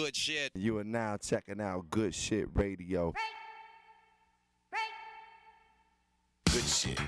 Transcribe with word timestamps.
good 0.00 0.16
shit. 0.16 0.50
You 0.54 0.78
are 0.78 0.84
now 0.84 1.18
checking 1.18 1.60
out 1.60 1.90
Good 1.90 2.14
Shit 2.14 2.48
Radio. 2.54 3.12
Good 6.50 6.64
shit. 6.64 6.98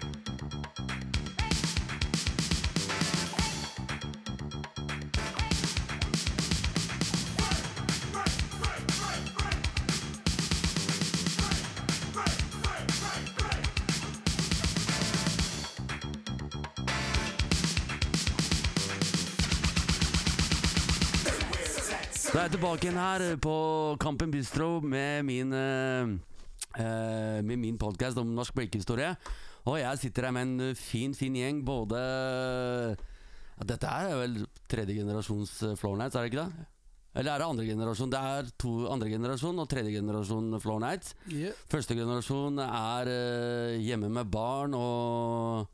Da 22.42 22.48
er 22.48 22.50
jeg 22.50 22.58
tilbake 22.58 22.86
igjen 22.88 22.96
her 22.98 23.22
på 23.38 23.52
Kampen 24.02 24.32
Bistro 24.34 24.80
med 24.82 25.20
min 25.22 25.52
eh, 25.54 26.08
eh, 26.74 27.36
Med 27.46 27.60
min 27.62 27.76
podkast 27.78 28.18
om 28.18 28.32
norsk 28.34 28.56
breakehistorie. 28.56 29.12
Og 29.70 29.76
jeg 29.78 30.00
sitter 30.00 30.26
her 30.26 30.34
med 30.34 30.48
en 30.48 30.74
fin, 30.74 31.14
fin 31.14 31.36
gjeng. 31.38 31.60
Både 31.62 32.00
ja, 32.00 33.68
Dette 33.70 33.92
er 33.94 34.16
vel 34.24 34.34
tredje 34.66 34.98
generasjons 34.98 35.54
eh, 35.68 35.76
Floor 35.78 36.02
Nights, 36.02 36.18
er 36.18 36.26
det 36.26 36.32
ikke 36.32 36.48
det? 36.48 36.66
Eller 37.14 37.30
er 37.30 37.44
det 37.44 37.48
andre 37.52 37.68
generasjon? 37.70 38.10
Det 38.16 38.24
er 38.32 38.50
to 38.66 38.74
andre 38.90 39.14
generasjon 39.14 39.62
og 39.62 39.70
tredje 39.70 39.94
generasjon 40.00 40.50
Floor 40.66 40.82
Nights. 40.82 41.14
Yeah. 41.30 41.54
Første 41.70 41.94
generasjon 41.94 42.58
er 42.66 43.14
uh, 43.14 43.78
hjemme 43.78 44.10
med 44.18 44.34
barn 44.34 44.74
og 44.74 45.70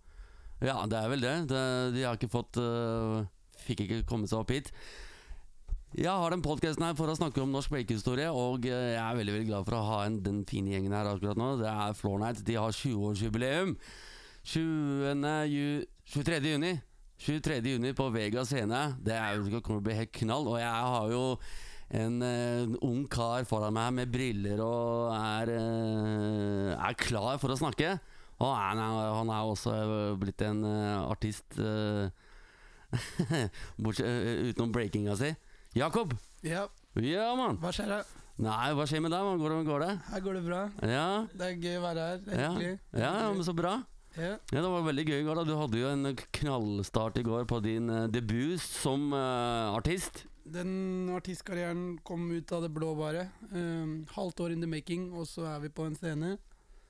Ja, 0.61 0.83
det 0.85 1.01
er 1.01 1.13
vel 1.17 1.25
det. 1.31 1.37
det 1.49 1.67
de 1.97 2.05
har 2.05 2.21
ikke 2.21 2.35
fått 2.37 2.61
uh, 2.61 3.23
Fikk 3.65 3.87
ikke 3.89 4.05
kommet 4.05 4.29
seg 4.29 4.45
opp 4.45 4.53
hit. 4.53 4.75
Jeg 5.99 6.15
har 6.15 6.31
den 6.31 6.43
podkasten 6.45 6.85
her 6.87 6.95
for 6.95 7.11
å 7.11 7.17
snakke 7.19 7.41
om 7.43 7.51
norsk 7.51 7.73
breakehistorie, 7.73 8.29
og 8.31 8.67
eh, 8.71 8.93
jeg 8.95 9.01
er 9.03 9.17
veldig 9.19 9.33
veldig 9.35 9.49
glad 9.49 9.65
for 9.67 9.75
å 9.81 9.87
ha 9.89 9.97
en, 10.07 10.21
den 10.23 10.45
fine 10.47 10.71
gjengen 10.71 10.93
her 10.95 11.09
akkurat 11.11 11.39
nå. 11.41 11.49
Det 11.59 11.67
er 11.71 11.97
Floor 11.99 12.21
Night. 12.23 12.43
De 12.47 12.55
har 12.55 12.77
20-årsjubileum. 12.77 13.73
20. 14.47 15.25
Ju 15.51 15.65
23. 16.13 16.39
juni. 16.53 16.71
23. 17.19 17.57
juni 17.73 17.91
på 17.99 18.07
Vega 18.15 18.45
scene. 18.47 18.83
Det 19.03 19.17
er, 19.17 19.41
jo- 19.41 19.49
det 19.51 19.63
kommer 19.67 19.81
til 19.81 19.83
å 19.83 19.89
bli 19.89 19.97
helt 19.99 20.15
knall. 20.21 20.47
Og 20.53 20.61
jeg 20.61 20.87
har 20.93 21.11
jo 21.17 21.25
en, 21.99 22.23
eh, 22.23 22.63
en 22.69 22.79
ung 22.87 23.03
kar 23.11 23.43
foran 23.51 23.75
meg 23.75 23.91
med 23.99 24.15
briller 24.15 24.63
og 24.63 25.11
er, 25.19 25.51
eh, 25.57 26.71
er 26.79 26.95
klar 27.03 27.43
for 27.43 27.51
å 27.51 27.59
snakke. 27.59 27.97
Og 28.39 28.55
han 28.55 28.79
er, 28.79 29.03
han 29.19 29.35
er 29.35 29.51
også 29.51 29.75
blitt 30.23 30.47
en 30.47 30.63
eh, 30.63 31.11
artist 31.11 31.59
eh, 31.59 32.07
Bortsett, 33.83 34.07
eh, 34.07 34.47
utenom 34.53 34.71
breakinga 34.79 35.19
si. 35.19 35.35
Jakob! 35.77 36.15
Ja, 36.43 36.67
Ja, 36.99 37.35
mann! 37.39 37.59
hva 37.63 37.71
skjer 37.75 37.89
da? 37.91 37.99
Nei, 38.39 38.71
hva 38.75 38.85
skjer 38.87 39.03
med 39.03 39.11
deg? 39.13 39.27
Hvordan 39.27 39.41
går 39.43 39.51
det? 39.55 39.67
Går 39.69 39.81
det? 39.85 39.93
Her 40.13 40.21
går 40.25 40.35
det 40.39 40.43
bra. 40.47 40.61
Ja, 40.87 41.07
Det 41.35 41.47
er 41.49 41.57
gøy 41.59 41.77
å 41.79 41.83
være 41.83 42.05
her. 42.09 42.19
Det 42.25 42.33
er 42.35 42.41
ja, 42.43 42.51
hyggelig. 42.55 42.79
ja, 42.95 43.13
ja, 43.23 43.33
men 43.35 43.45
så 43.47 43.55
bra. 43.59 43.73
Ja. 44.17 44.31
Ja, 44.53 44.61
Det 44.63 44.71
var 44.73 44.83
veldig 44.87 45.05
gøy 45.09 45.19
i 45.21 45.25
går. 45.27 45.35
da 45.41 45.45
Du 45.45 45.55
hadde 45.59 45.79
jo 45.83 45.89
en 45.93 46.17
knallstart 46.39 47.19
i 47.19 47.23
går 47.27 47.45
på 47.51 47.61
din 47.63 47.91
eh, 47.91 48.07
debut 48.09 48.59
som 48.63 49.13
eh, 49.13 49.75
artist. 49.75 50.25
Den 50.49 51.11
artistkarrieren 51.13 51.99
kom 52.07 52.31
ut 52.33 52.51
av 52.57 52.63
det 52.65 52.71
blå, 52.73 52.95
bare. 52.97 53.27
Um, 53.53 54.07
halvt 54.15 54.41
år 54.41 54.53
in 54.55 54.61
the 54.63 54.67
making, 54.71 55.11
og 55.13 55.27
så 55.29 55.45
er 55.45 55.59
vi 55.61 55.69
på 55.69 55.85
en 55.87 55.95
scene. 55.99 56.39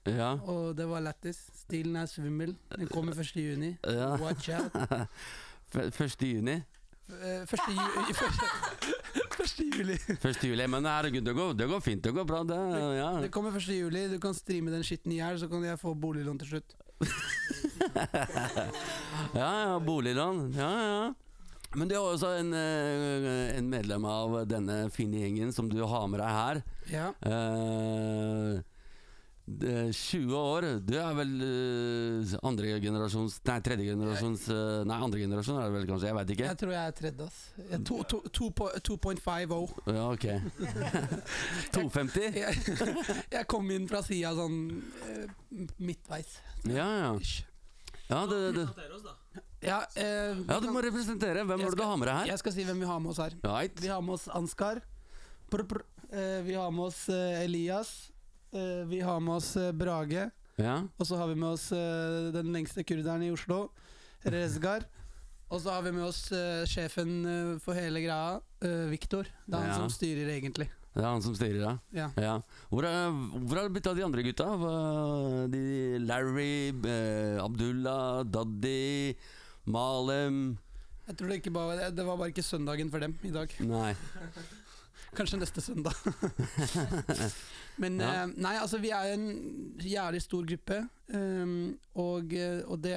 Ja. 0.06 0.34
Og 0.46 0.76
det 0.78 0.86
var 0.88 1.00
lættis. 1.02 1.40
Stilen 1.64 1.96
er 1.96 2.06
svimmel. 2.06 2.54
Den 2.76 2.86
kommer 2.88 3.12
1. 3.18 3.34
juni. 3.36 3.76
ja. 3.84 4.14
Watch 4.20 4.48
out. 4.54 4.72
F- 5.74 6.00
1. 6.00 6.22
juni. 6.22 6.60
Eh, 7.08 7.42
1. 7.42 7.46
første, 7.48 7.72
1. 9.40 9.64
juli. 9.78 9.96
Første 10.20 10.48
juli. 10.50 10.66
Men 10.68 10.84
herregud, 10.84 11.24
det 11.24 11.34
går, 11.38 11.54
det 11.56 11.68
går 11.70 11.80
fint. 11.84 12.02
Det 12.04 12.12
går 12.14 12.26
bra, 12.28 12.42
det. 12.44 12.58
Ja. 12.98 13.10
Det 13.22 13.30
kommer 13.32 13.54
første 13.54 13.72
juli. 13.78 14.06
Du 14.12 14.18
kan 14.22 14.34
streame 14.36 14.70
den 14.74 14.84
skitten 14.84 15.12
i 15.14 15.20
hjel, 15.22 15.38
så 15.40 15.48
kan 15.48 15.64
jeg 15.64 15.80
få 15.80 15.94
boliglån 15.96 16.38
til 16.44 16.48
slutt. 16.56 16.76
Ja, 19.34 19.48
ja, 19.62 19.78
boliglån. 19.80 20.52
Ja, 20.56 20.68
ja. 20.82 21.14
Men 21.76 21.88
du 21.90 21.94
er 21.94 22.00
også 22.00 22.30
en, 22.40 22.52
eh, 22.56 23.56
en 23.58 23.66
medlem 23.68 24.04
av 24.08 24.38
denne 24.48 24.86
fine 24.94 25.20
gjengen 25.20 25.52
som 25.52 25.68
du 25.68 25.82
har 25.84 26.06
med 26.08 26.20
deg 26.22 26.28
her. 26.32 26.62
Ja. 26.92 27.08
Det- 27.20 28.64
20 29.48 30.34
år. 30.36 30.66
Du 30.84 30.94
er 31.00 31.14
vel 31.16 31.32
eh, 31.46 32.32
andre 32.46 32.78
generasjons 32.82 33.38
Nei, 33.48 33.56
tredje 33.64 33.86
generasjons 33.88 34.44
eh, 34.52 34.84
Nei, 34.88 34.98
andre 35.06 35.20
generasjon 35.22 35.58
er 35.60 35.68
det 35.68 35.74
vel 35.76 35.86
kanskje. 35.88 36.10
Jeg 36.10 36.16
veit 36.18 36.32
ikke. 36.34 36.48
Jeg 36.50 36.60
tror 36.62 36.72
jeg 36.74 36.92
er 36.92 36.96
tredje, 37.00 37.26
ass. 37.28 37.38
Jeg 37.58 37.78
er 37.78 37.84
to- 37.90 38.02
to- 38.12 38.22
to 38.38 38.50
po- 38.50 38.72
2.50. 38.90 39.76
Ja, 39.96 40.04
ok. 40.12 40.26
250? 41.76 42.38
Jeg, 42.42 42.58
jeg 43.38 43.46
kom 43.50 43.70
inn 43.74 43.88
fra 43.90 44.02
sida 44.06 44.34
sånn 44.36 44.58
eh, 45.08 45.24
midtveis. 45.78 46.36
Ja, 46.68 46.88
ja. 47.04 47.12
Ja, 48.08 48.22
det, 48.28 48.42
det. 48.56 48.66
Ja, 49.64 49.80
eh, 49.98 50.38
ja, 50.38 50.60
du 50.62 50.68
må 50.72 50.80
representere. 50.84 51.42
Hvem 51.48 51.64
det 51.66 51.74
du 51.76 51.82
har 51.84 51.96
med 52.00 52.08
deg 52.08 52.20
her? 52.22 52.30
Jeg 52.34 52.42
skal 52.44 52.54
si 52.54 52.64
hvem 52.68 52.84
vi 52.84 52.88
har 52.88 53.00
med 53.02 53.12
oss 53.12 53.20
her. 53.24 53.34
Right. 53.44 53.80
Vi 53.82 53.90
har 53.90 54.00
med 54.04 54.14
oss 54.16 54.28
Ansgar. 54.32 54.80
Pr 55.50 55.64
-pr. 55.64 55.82
Eh, 56.12 56.40
vi 56.44 56.54
har 56.54 56.70
med 56.70 56.84
oss 56.86 57.08
eh, 57.08 57.42
Elias. 57.44 58.10
Eh, 58.52 58.84
vi 58.88 59.00
har 59.04 59.20
med 59.20 59.34
oss 59.36 59.56
eh, 59.56 59.72
Brage. 59.72 60.30
Ja. 60.58 60.80
Og 60.98 61.06
så 61.06 61.18
har 61.20 61.28
vi 61.30 61.36
med 61.38 61.50
oss 61.52 61.68
eh, 61.72 62.30
den 62.34 62.52
lengste 62.54 62.84
kurderen 62.86 63.22
i 63.26 63.30
Oslo, 63.34 63.68
Rezgar. 64.24 64.86
Og 65.48 65.60
så 65.64 65.72
har 65.72 65.84
vi 65.86 65.92
med 65.96 66.04
oss 66.04 66.26
sjefen 66.68 67.22
for 67.64 67.72
hele 67.72 68.02
greia, 68.04 68.34
Viktor. 68.90 69.24
Det 69.46 69.54
er 69.56 69.62
han 69.62 69.70
Ja. 69.70 69.78
som 69.78 69.88
styrer, 69.88 70.28
egentlig. 70.34 70.66
Det 70.92 71.00
er 71.00 71.06
han 71.08 71.22
som 71.24 71.32
styrer, 71.38 71.62
ja. 71.62 71.72
Ja. 71.96 72.08
ja. 72.20 72.34
Hvor, 72.68 72.84
er, 72.84 73.08
hvor 73.46 73.56
er 73.56 73.62
det 73.64 73.72
blitt 73.78 73.88
av 73.88 73.96
de 73.96 74.04
andre 74.04 74.24
gutta? 74.26 74.44
De 75.48 75.62
Larry, 76.04 76.68
Abdullah, 77.40 78.24
Daddy, 78.28 79.14
Malem 79.64 80.58
Jeg 81.08 81.16
tror 81.16 81.28
det 81.32 81.36
ikke 81.40 81.52
bare 81.54 81.90
Det 81.96 82.04
var 82.06 82.16
bare 82.20 82.28
ikke 82.32 82.44
søndagen 82.44 82.90
for 82.92 83.00
dem 83.00 83.16
i 83.24 83.32
dag. 83.32 83.48
Nei. 83.64 83.94
Kanskje 85.16 85.38
neste 85.40 85.60
søndag. 85.64 85.94
Men 87.78 87.98
Ja. 88.00 88.24
eh, 88.24 88.26
Nei, 88.36 88.56
altså 88.58 88.78
vi 88.82 88.90
er 88.90 89.12
en 89.14 89.74
jævlig 89.80 90.20
stor 90.22 90.44
gruppe. 90.46 90.88
ehm, 91.14 91.78
og 91.94 92.32
eh, 92.34 92.62
og 92.66 92.82
det, 92.82 92.94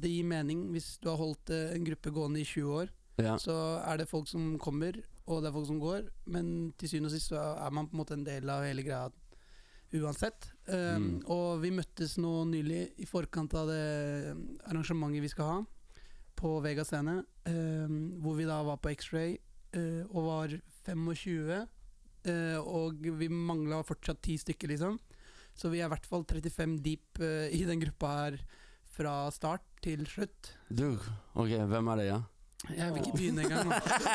det 0.00 0.10
gir 0.10 0.24
mening 0.24 0.70
hvis 0.72 0.98
du 1.02 1.08
har 1.10 1.16
holdt 1.20 1.50
eh, 1.50 1.74
en 1.74 1.84
gruppe 1.84 2.10
gående 2.14 2.40
i 2.40 2.44
20 2.44 2.72
år. 2.82 2.88
Ja. 3.20 3.36
Så 3.38 3.52
er 3.84 3.98
det 3.98 4.08
folk 4.08 4.28
som 4.28 4.58
kommer, 4.58 4.96
og 5.26 5.42
det 5.42 5.48
er 5.50 5.52
folk 5.52 5.66
som 5.66 5.80
går. 5.80 6.06
Men 6.26 6.72
til 6.78 6.88
syvende 6.88 7.10
og 7.10 7.12
sist 7.12 7.28
så 7.34 7.42
er 7.66 7.70
man 7.70 7.86
på 7.88 7.92
en 7.96 8.00
måte 8.04 8.14
en 8.16 8.24
del 8.24 8.48
av 8.48 8.64
hele 8.64 8.82
greia 8.86 9.10
uansett. 9.92 10.52
Um, 10.68 10.76
Mm. 11.20 11.22
Og 11.26 11.60
vi 11.62 11.70
møttes 11.74 12.16
nå 12.18 12.44
nylig 12.46 12.92
i 12.98 13.04
forkant 13.06 13.52
av 13.58 13.66
det 13.68 14.36
arrangementet 14.70 15.20
vi 15.24 15.28
skal 15.28 15.44
ha 15.44 15.60
på 16.36 16.60
Vega 16.62 16.84
scene. 16.84 17.24
um, 17.46 18.20
hvor 18.22 18.36
vi 18.38 18.44
da 18.46 18.62
var 18.62 18.76
på 18.78 18.88
X-ray 18.94 19.36
og 19.76 20.26
var 20.26 20.56
25. 20.86 21.52
uh, 22.26 22.58
og 22.60 23.06
vi 23.20 23.28
mangla 23.30 23.82
fortsatt 23.86 24.22
ti 24.24 24.36
stykker, 24.40 24.72
liksom. 24.74 24.98
Så 25.54 25.70
vi 25.72 25.80
er 25.80 25.88
i 25.88 25.92
hvert 25.92 26.08
fall 26.08 26.24
35 26.24 26.78
deep 26.84 27.20
uh, 27.22 27.46
i 27.52 27.62
den 27.68 27.82
gruppa 27.82 28.12
her 28.16 28.40
fra 28.90 29.14
start 29.32 29.64
til 29.84 30.04
slutt. 30.08 30.54
Du, 30.68 30.98
ok, 31.34 31.56
hvem 31.70 31.90
er 31.94 32.02
det, 32.02 32.10
ja? 32.10 32.20
Jeg 32.68 32.92
vil 32.92 33.06
ikke 33.06 33.16
begynne 33.16 33.44
engang. 33.46 33.70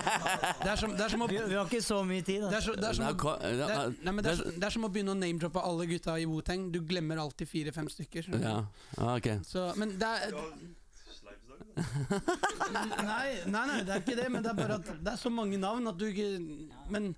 Det 0.66 0.70
er 0.70 0.76
som, 0.78 0.92
det 0.94 1.02
er 1.02 1.10
som 1.10 1.24
å 1.26 1.28
Vi, 1.30 1.38
vi 1.50 1.56
har 1.58 1.66
ikke 1.66 1.82
så 1.82 1.98
mye 2.06 2.22
tid, 2.22 2.44
det 2.44 2.52
da. 2.52 2.58
er, 2.60 2.62
så, 2.62 2.74
det, 2.78 2.90
er 2.90 2.98
som 2.98 3.08
å, 3.10 3.34
det, 3.42 4.66
er, 4.68 4.74
som 4.74 4.86
begynne 4.86 5.16
å 5.16 5.18
name-droppe 5.18 5.64
alle 5.66 5.88
gutta 5.90 6.18
i 6.22 6.28
Wu-Tang. 6.30 6.68
Du 6.74 6.80
glemmer 6.86 7.22
alltid 7.22 7.50
fire-fem 7.50 7.90
stykker. 7.90 8.30
Ja, 8.38 8.60
ja, 9.00 9.16
ok. 9.16 9.30
Så, 9.50 9.66
men 9.82 9.96
det 10.02 10.12
er 10.20 10.38
nei, 11.76 13.30
nei, 13.52 13.64
nei, 13.68 13.80
det 13.86 13.94
er 13.96 14.02
ikke 14.04 14.16
det. 14.20 14.28
Men 14.32 14.44
det 14.46 14.52
er 14.54 14.60
bare 14.60 14.78
at 14.80 14.92
det 15.04 15.12
er 15.14 15.20
så 15.22 15.32
mange 15.34 15.58
navn 15.62 15.88
at 15.92 15.98
du 16.00 16.06
ikke 16.08 16.28
Men 16.94 17.10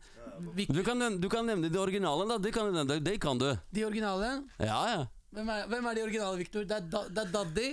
vi, 0.56 0.66
Du 0.70 0.82
kan, 0.86 0.98
nevne- 1.02 1.20
du 1.22 1.28
kan 1.34 1.46
nevne 1.50 1.70
de 1.74 1.80
originale, 1.82 2.28
da. 2.30 2.38
Det 2.42 2.52
kan, 2.56 2.68
du 2.70 2.76
nevne, 2.78 3.00
det 3.04 3.16
kan 3.22 3.38
du. 3.42 3.48
de 3.74 3.86
originale 3.88 4.32
Ja, 4.60 4.80
ja. 4.94 5.06
Hvem 5.34 5.50
er, 5.54 5.66
hvem 5.70 5.86
er 5.90 5.98
de 5.98 6.04
originale, 6.06 6.38
Victor? 6.40 6.64
Det 6.66 6.78
er, 6.78 6.86
da, 6.94 7.02
det 7.10 7.24
er 7.26 7.32
Daddy, 7.34 7.68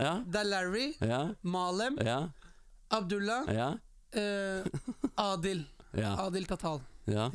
Ja, 0.00 0.14
det 0.24 0.38
er 0.40 0.46
Larry, 0.48 0.86
ja, 1.04 1.18
Malem, 1.42 1.98
ja, 2.02 2.16
Abdullah, 2.90 3.44
ja. 3.52 3.66
eh, 4.16 4.64
Adil. 5.20 5.60
Ja, 5.94 6.14
Adil 6.24 6.46
Tatal. 6.48 6.80
Ja. 7.06 7.28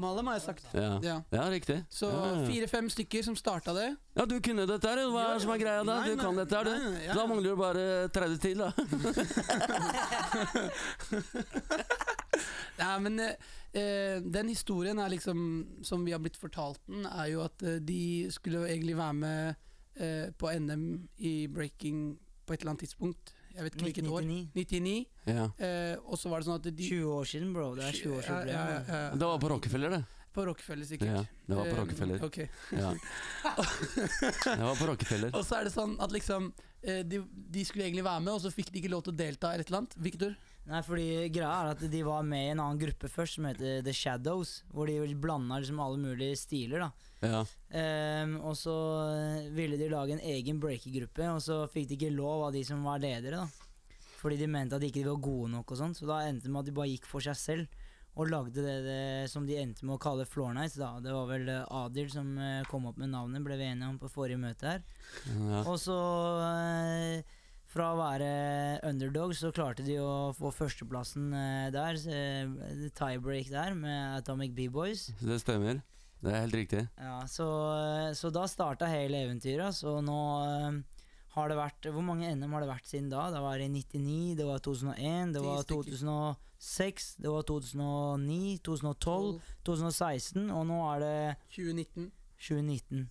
Malem 0.00 0.24
har 0.30 0.34
jeg 0.38 0.44
sagt. 0.46 0.64
ja. 0.72 0.94
Ja. 1.04 1.16
ja 1.30 1.42
riktig. 1.52 1.74
Så 1.92 2.06
ja, 2.08 2.20
ja. 2.32 2.46
fire-fem 2.48 2.86
stykker 2.90 3.22
som 3.26 3.34
starta 3.36 3.74
det. 3.76 3.90
Ja, 4.16 4.24
du 4.24 4.38
kunne 4.40 4.64
dette 4.68 4.88
her. 4.88 4.96
Hva 5.12 5.20
er 5.26 5.34
det 5.36 5.42
som 5.44 5.52
er 5.52 5.58
greia 5.60 5.82
da? 5.84 5.98
Nei, 6.00 6.08
Du 6.08 6.16
kan 6.20 6.36
dette 6.40 6.56
her, 6.56 6.64
du. 6.64 6.70
nei, 6.72 6.78
nei, 6.94 7.02
ja. 7.04 7.12
Da 7.18 7.26
mangler 7.28 7.50
du 7.52 7.56
bare 7.60 8.08
30 8.12 8.38
til, 8.40 8.56
da. 8.62 8.72
Nei, 12.78 12.98
men 13.04 13.20
eh, 13.20 13.34
eh, 13.78 14.20
den 14.24 14.48
historien 14.48 14.98
er 14.98 15.08
liksom 15.12 15.42
Som 15.86 16.04
vi 16.06 16.12
har 16.14 16.20
blitt 16.22 16.36
fortalt 16.40 16.80
den, 16.88 17.04
er 17.06 17.26
jo 17.34 17.42
at 17.44 17.62
eh, 17.62 17.76
de 17.84 18.00
skulle 18.32 18.64
egentlig 18.68 18.96
være 18.98 19.12
med 19.20 19.54
eh, 20.00 20.30
på 20.38 20.50
NM 20.58 20.86
i 21.18 21.34
breaking 21.52 22.18
på 22.46 22.52
et 22.54 22.60
eller 22.62 22.70
annet 22.72 22.80
tidspunkt. 22.88 23.34
Jeg 23.54 23.64
vet 23.66 23.74
ikke 23.76 23.86
hvilket 23.90 24.08
år. 24.08 24.26
99. 24.54 24.96
Ja. 25.28 25.44
Eh, 25.58 25.96
og 26.06 26.18
så 26.18 26.30
var 26.32 26.40
det 26.42 26.48
sånn 26.48 26.58
at 26.60 26.66
de 26.70 26.88
20 26.88 27.12
år 27.18 27.28
siden, 27.28 27.52
bro. 27.54 27.70
Det 27.76 27.84
er 27.90 27.98
20-årsjubileum. 28.00 28.50
Ja, 28.56 28.66
ja, 28.72 28.82
ja, 28.88 29.00
ja. 29.06 29.14
Det 29.14 29.28
var 29.28 29.38
på 29.42 29.50
Rockefeller, 29.52 29.96
det. 29.98 30.02
På 30.32 30.46
Rockefeller, 30.48 30.86
sikkert. 30.88 31.10
Ja, 31.12 31.22
det 31.50 31.56
var 31.58 31.66
på 31.68 31.74
Eh, 31.76 31.80
Rockefeller. 31.82 32.22
ok. 32.24 32.38
Ja. 32.72 32.94
Det 34.56 34.62
var 34.64 34.76
på 34.78 34.86
Rockefeller. 34.88 35.34
Og 35.36 35.44
så 35.44 35.58
er 35.58 35.68
det 35.68 35.72
sånn 35.74 35.92
at 36.00 36.12
liksom 36.14 36.46
eh, 36.82 37.02
de, 37.04 37.20
de 37.52 37.64
skulle 37.68 37.84
egentlig 37.88 38.04
være 38.06 38.22
med, 38.24 38.32
og 38.38 38.40
så 38.44 38.52
fikk 38.54 38.72
de 38.72 38.80
ikke 38.80 38.92
lov 38.94 39.04
til 39.06 39.12
å 39.12 39.18
delta 39.18 39.52
eller 39.52 39.66
et 39.66 39.72
eller 39.72 39.82
annet. 39.82 39.96
Victor? 40.08 40.34
Nei, 40.70 40.80
fordi 40.86 41.06
greia 41.34 41.50
er 41.52 41.70
at 41.74 41.84
de 41.92 42.02
var 42.06 42.22
med 42.26 42.46
i 42.46 42.52
en 42.54 42.62
annen 42.64 42.80
gruppe 42.80 43.10
først, 43.12 43.36
som 43.38 43.48
heter 43.50 43.82
The 43.84 43.92
Shadows. 43.96 44.62
Hvor 44.72 44.88
de 44.88 45.14
blanda 45.18 45.58
liksom 45.60 45.80
alle 45.82 46.00
mulige 46.00 46.38
stiler, 46.40 46.86
da. 46.86 46.90
Ja. 47.22 47.42
Um, 47.70 48.34
og 48.42 48.56
så 48.58 48.74
eh, 49.14 49.50
ville 49.54 49.78
de 49.78 49.90
lage 49.92 50.16
en 50.16 50.24
egen 50.32 50.58
breakergruppe, 50.62 51.28
og 51.30 51.42
så 51.44 51.62
fikk 51.70 51.92
de 51.92 51.98
ikke 51.98 52.14
lov 52.16 52.48
av 52.48 52.56
de 52.56 52.64
som 52.66 52.82
var 52.86 53.02
ledere, 53.02 53.44
da. 53.44 54.00
Fordi 54.22 54.38
de 54.38 54.48
mente 54.50 54.78
at 54.78 54.82
de 54.82 54.90
ikke 54.90 55.06
var 55.06 55.22
gode 55.22 55.50
nok 55.54 55.72
og 55.74 55.78
sånt, 55.78 55.98
så 55.98 56.06
da 56.06 56.20
endte 56.26 56.46
det 56.46 56.52
med 56.54 56.62
at 56.62 56.70
de 56.70 56.76
bare 56.76 56.90
gikk 56.92 57.08
for 57.10 57.24
seg 57.24 57.38
selv. 57.38 57.78
Og 58.12 58.28
lagde 58.28 58.60
det, 58.60 58.74
det 58.84 59.30
som 59.32 59.46
de 59.48 59.56
endte 59.56 59.86
med 59.88 59.96
å 59.96 60.02
kalle 60.02 60.26
Floor 60.28 60.52
Nights, 60.52 60.76
da. 60.76 60.90
Det 61.00 61.14
var 61.14 61.30
vel 61.30 61.46
eh, 61.48 61.76
Adil 61.78 62.10
som 62.12 62.34
eh, 62.36 62.66
kom 62.68 62.90
opp 62.90 62.98
med 63.00 63.14
navnet, 63.14 63.44
ble 63.46 63.56
vi 63.60 63.70
enige 63.70 63.88
om 63.88 64.00
på 64.02 64.10
forrige 64.12 64.42
møte 64.42 64.68
her. 64.68 64.82
ja. 65.30 65.62
Og 65.62 65.78
så 65.80 66.00
uh, 66.42 67.38
fra 67.72 67.86
å 67.94 67.96
være 68.02 68.32
underdog 68.90 69.32
så 69.38 69.48
klarte 69.54 69.86
de 69.86 69.94
å 70.02 70.34
få 70.36 70.50
førsteplassen 70.52 71.30
der. 71.72 71.96
tiebreak 72.98 73.48
der 73.48 73.78
med 73.78 74.18
Atomic 74.18 74.52
B-Boys. 74.58 75.06
Det 75.22 75.40
stemmer. 75.40 75.80
Det 76.22 76.30
er 76.30 76.44
helt 76.44 76.54
riktig. 76.54 76.82
Ja, 77.02 77.18
så, 77.26 77.46
så 78.14 78.30
da 78.30 78.46
starta 78.50 78.86
hele 78.90 79.24
eventyret. 79.26 79.74
Så 79.74 79.96
nå 80.04 80.18
eh, 80.46 80.76
har 81.34 81.48
det 81.50 81.56
vært 81.58 81.88
Hvor 81.90 82.04
mange 82.04 82.30
NM 82.36 82.54
har 82.54 82.64
det 82.64 82.70
vært 82.70 82.90
siden 82.90 83.10
da? 83.10 83.26
Det 83.34 83.40
var 83.42 83.62
i 83.62 83.68
99, 83.72 84.36
det 84.38 84.46
var 84.46 84.62
2001, 84.62 85.32
det 85.34 85.42
var 85.42 85.64
2006, 85.66 87.08
det 87.24 87.32
var 87.32 87.48
2009, 87.48 88.60
2012, 88.68 89.32
2016, 89.66 90.46
og 90.52 90.68
nå 90.70 90.78
er 90.92 91.02
det 91.02 91.16
2019. 91.56 92.12
2019. 92.42 93.10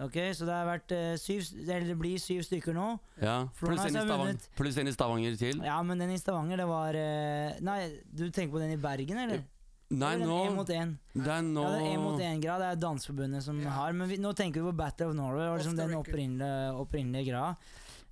Ok, 0.00 0.14
Så 0.32 0.46
det 0.48 0.54
har 0.56 0.64
vært 0.64 0.92
uh, 0.96 1.14
syv 1.20 1.42
Eller 1.66 1.84
det 1.90 1.98
blir 2.00 2.20
syv 2.20 2.40
stykker 2.46 2.72
nå. 2.72 2.94
Ja. 3.20 3.42
Pluss 3.58 3.82
en 3.84 3.92
i 3.92 4.04
Stavanger, 4.06 4.38
en 4.80 4.88
i 4.88 4.94
Stavanger 4.94 5.36
til. 5.36 5.60
Ja, 5.66 5.82
men 5.84 6.00
den 6.00 6.14
i 6.14 6.20
Stavanger, 6.20 6.62
det 6.62 6.68
var 6.70 6.96
uh, 6.96 7.58
Nei, 7.60 7.80
du 8.08 8.24
tenker 8.30 8.54
på 8.54 8.62
den 8.62 8.72
i 8.72 8.80
Bergen, 8.80 9.20
eller? 9.26 9.42
Nei, 9.92 10.14
nå 10.16 10.36
mot 10.56 10.68
én. 10.72 10.94
Det 11.12 11.28
er 11.28 11.42
nå 11.44 11.62
Ja, 11.66 11.70
det 11.76 11.80
er 11.84 11.90
én 11.92 12.00
mot 12.02 12.20
én-grad. 12.20 12.62
Det 12.62 12.68
er 12.72 12.80
Danseforbundet 12.80 13.42
som 13.44 13.58
Ja. 13.60 13.70
har 13.76 13.92
Men 13.92 14.08
vi, 14.08 14.16
nå 14.16 14.32
tenker 14.34 14.62
vi 14.62 14.70
på 14.70 14.76
Battle 14.76 15.06
of 15.10 15.14
Norway, 15.18 15.48
og 15.52 15.58
liksom 15.58 15.76
den 15.76 15.92
opprinnelige, 15.98 16.72
opprinnelige 16.80 17.28
greia. 17.30 17.56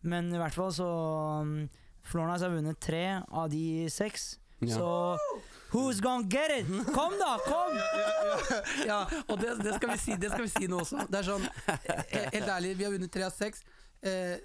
Men 0.02 0.28
i 0.34 0.38
hvert 0.38 0.54
fall 0.56 0.70
så 0.72 0.88
um, 1.40 1.68
Florence 2.02 2.44
har 2.44 2.52
vunnet 2.54 2.78
tre 2.80 3.22
av 3.30 3.48
de 3.50 3.88
seks. 3.88 4.38
Ja. 4.60 4.76
Så 4.76 5.16
Who's 5.72 6.00
gonna 6.02 6.26
get 6.28 6.50
it? 6.50 6.66
Kom, 6.92 7.12
da! 7.18 7.38
Kom! 7.46 7.76
Ja, 8.90 9.04
og 9.28 9.38
det, 9.40 9.56
det, 9.62 9.74
skal 9.76 9.90
vi 9.92 9.98
si, 10.02 10.16
det 10.18 10.30
skal 10.32 10.42
vi 10.44 10.48
si 10.52 10.66
nå 10.68 10.80
også. 10.82 11.04
Det 11.08 11.20
er 11.20 11.28
sånn, 11.28 11.44
Helt 12.34 12.48
ærlig, 12.50 12.74
vi 12.76 12.84
har 12.84 12.92
vunnet 12.92 13.12
tre 13.14 13.22
av 13.28 13.32
seks. 13.32 13.62
Eh, 14.02 14.36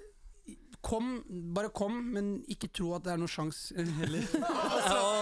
kom, 0.86 1.16
bare 1.56 1.68
kom, 1.74 1.96
men 2.14 2.28
ikke 2.52 2.68
tro 2.70 2.92
at 2.94 3.02
det 3.06 3.12
er 3.16 3.18
noen 3.18 3.32
sjanse 3.32 3.74
heller. 3.98 4.22
Og 4.22 4.30
så- 4.30 4.44
og 4.46 4.80
så- 4.86 5.15